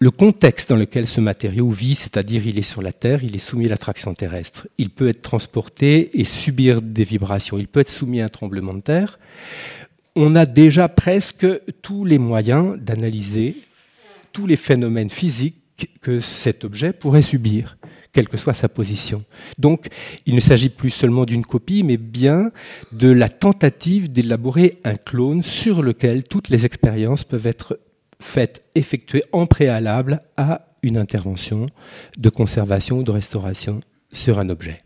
le 0.00 0.10
contexte 0.10 0.70
dans 0.70 0.76
lequel 0.76 1.06
ce 1.06 1.20
matériau 1.20 1.70
vit, 1.70 1.94
c'est-à-dire 1.94 2.46
il 2.46 2.58
est 2.58 2.62
sur 2.62 2.82
la 2.82 2.92
Terre, 2.92 3.22
il 3.22 3.36
est 3.36 3.38
soumis 3.38 3.66
à 3.66 3.70
l'attraction 3.70 4.12
terrestre, 4.14 4.66
il 4.76 4.90
peut 4.90 5.08
être 5.08 5.22
transporté 5.22 6.18
et 6.18 6.24
subir 6.24 6.82
des 6.82 7.04
vibrations, 7.04 7.58
il 7.58 7.68
peut 7.68 7.80
être 7.80 7.90
soumis 7.90 8.20
à 8.20 8.24
un 8.26 8.28
tremblement 8.28 8.74
de 8.74 8.80
terre, 8.80 9.18
on 10.14 10.34
a 10.34 10.44
déjà 10.44 10.88
presque 10.88 11.46
tous 11.80 12.04
les 12.04 12.18
moyens 12.18 12.76
d'analyser 12.78 13.56
tous 14.32 14.46
les 14.46 14.56
phénomènes 14.56 15.10
physiques 15.10 15.90
que 16.00 16.20
cet 16.20 16.64
objet 16.64 16.92
pourrait 16.92 17.22
subir, 17.22 17.76
quelle 18.12 18.28
que 18.28 18.36
soit 18.36 18.52
sa 18.52 18.68
position. 18.68 19.24
Donc, 19.58 19.86
il 20.26 20.34
ne 20.34 20.40
s'agit 20.40 20.68
plus 20.68 20.90
seulement 20.90 21.24
d'une 21.24 21.44
copie, 21.44 21.82
mais 21.82 21.96
bien 21.96 22.50
de 22.92 23.10
la 23.10 23.28
tentative 23.28 24.12
d'élaborer 24.12 24.78
un 24.84 24.96
clone 24.96 25.42
sur 25.42 25.82
lequel 25.82 26.24
toutes 26.24 26.50
les 26.50 26.66
expériences 26.66 27.24
peuvent 27.24 27.46
être 27.46 27.78
faites, 28.20 28.64
effectuées 28.74 29.24
en 29.32 29.46
préalable 29.46 30.20
à 30.36 30.66
une 30.82 30.96
intervention 30.96 31.66
de 32.18 32.28
conservation 32.28 32.98
ou 32.98 33.02
de 33.02 33.10
restauration 33.10 33.80
sur 34.12 34.38
un 34.38 34.48
objet. 34.48 34.78